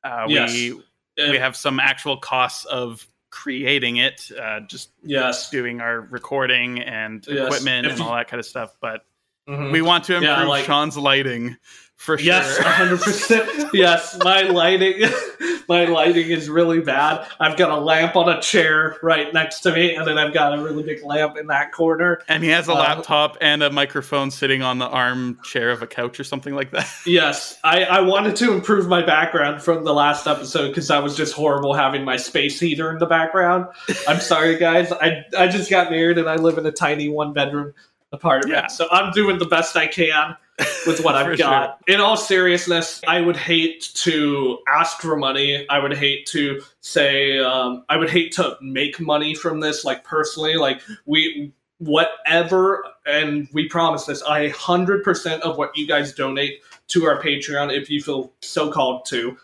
[0.04, 0.54] Uh, Yes.
[0.54, 0.82] We
[1.20, 5.50] Uh, we have some actual costs of creating it, uh, just yes.
[5.50, 7.48] doing our recording and Yes.
[7.48, 8.76] equipment If and all that kind of stuff.
[8.80, 9.04] But
[9.50, 9.72] Mhm.
[9.72, 11.58] we want to improve Yeah, like- Sean's lighting
[11.98, 12.26] for sure.
[12.28, 13.50] Yes, hundred percent.
[13.74, 15.10] Yes, my lighting,
[15.68, 17.28] my lighting is really bad.
[17.40, 20.58] I've got a lamp on a chair right next to me, and then I've got
[20.58, 22.22] a really big lamp in that corner.
[22.30, 25.88] and he has a Uh, laptop and a microphone sitting on the armchair of a
[25.88, 26.88] couch or something like that.
[27.06, 31.18] Yes, I, I wanted to improve my background from the last episode because I was
[31.18, 33.66] just horrible having my space heater in the background.
[34.08, 34.92] I'm sorry, guys.
[34.94, 37.74] I I just got married and I live in a tiny one bedroom
[38.12, 38.68] apartment, Yeah.
[38.68, 40.36] so I'm doing the best I can
[40.86, 41.80] with what I've got.
[41.88, 45.68] In all seriousness, I would hate to ask for money.
[45.70, 50.04] I would hate to say, um, I would hate to make money from this, like
[50.04, 50.56] personally.
[50.56, 57.06] Like, we, whatever, and we promise this, I 100% of what you guys donate to
[57.06, 59.38] our Patreon, if you feel so called to,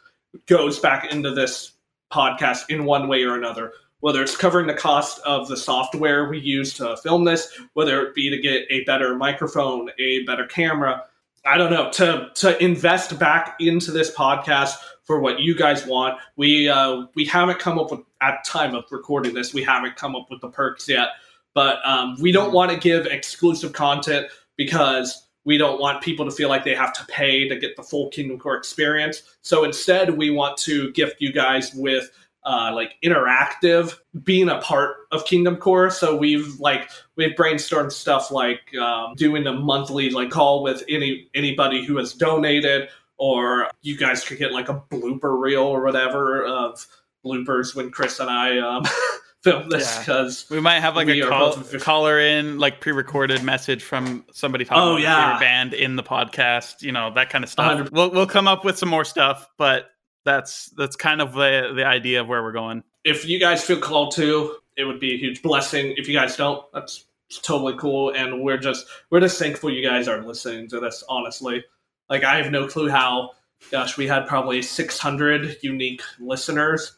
[0.47, 1.71] goes back into this
[2.11, 3.73] podcast in one way or another.
[4.03, 8.13] Whether it's covering the cost of the software we use to film this, whether it
[8.13, 11.05] be to get a better microphone, a better camera,
[11.45, 16.19] I don't know, to to invest back into this podcast for what you guys want.
[16.35, 20.17] We uh, we haven't come up with at time of recording this, we haven't come
[20.17, 21.11] up with the perks yet,
[21.53, 24.27] but um, we don't want to give exclusive content
[24.57, 27.83] because we don't want people to feel like they have to pay to get the
[27.83, 29.23] full KingdomCore experience.
[29.43, 32.11] So instead, we want to gift you guys with
[32.45, 35.91] uh, like interactive being a part of KingdomCore.
[35.91, 41.29] So we've like we've brainstormed stuff like um, doing a monthly like call with any
[41.33, 46.43] anybody who has donated, or you guys could get like a blooper reel or whatever
[46.45, 46.85] of
[47.25, 48.83] bloopers when Chris and I um,
[49.43, 49.99] film this Yeah.
[49.99, 54.83] because We might have like a call, caller in, like pre-recorded message from somebody talking
[54.83, 55.29] Oh, about yeah.
[55.29, 56.81] their band in the podcast.
[56.81, 57.89] You know that kind of stuff.
[57.91, 59.89] We'll we'll come up with some more stuff, but
[60.25, 62.83] that's that's kind of the the idea of where we're going.
[63.03, 65.93] if you guys feel called to, it would be a huge blessing.
[65.97, 67.05] If you guys don't, that's
[67.41, 68.11] totally cool.
[68.15, 71.03] And we're just we're just thankful you guys are listening to this.
[71.09, 71.63] Honestly,
[72.09, 73.31] like I have no clue how.
[73.71, 76.97] Gosh, we had probably 600 unique listeners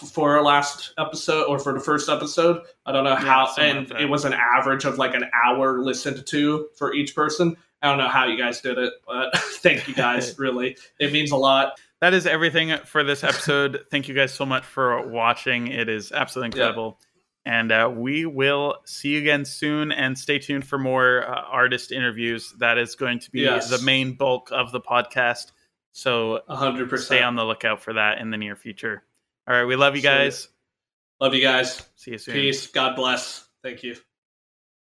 [0.00, 2.62] f- for our last episode or for the first episode.
[2.86, 5.24] I don't know Yeah, how, something like and it was an average of like an
[5.34, 7.54] hour listened to for each person.
[7.82, 10.38] I don't know how you guys did it, but thank you guys.
[10.38, 11.78] really, it means a lot.
[12.00, 13.84] That is everything for this episode.
[13.90, 15.66] Thank you guys so much for watching.
[15.68, 16.66] It is absolutely Yeah.
[16.68, 16.98] incredible.
[17.44, 19.92] And uh, we will see you again soon.
[19.92, 22.54] And stay tuned for more uh, artist interviews.
[22.58, 23.70] That is going to be Yes.
[23.70, 25.52] the main bulk of the podcast.
[25.92, 29.02] So A hundred stay on the lookout for that in the near future.
[29.48, 29.64] All right.
[29.64, 30.48] We love you guys.
[31.20, 31.82] Love you guys.
[31.96, 32.34] See you soon.
[32.34, 32.66] Peace.
[32.68, 33.46] God bless.
[33.62, 33.96] Thank you.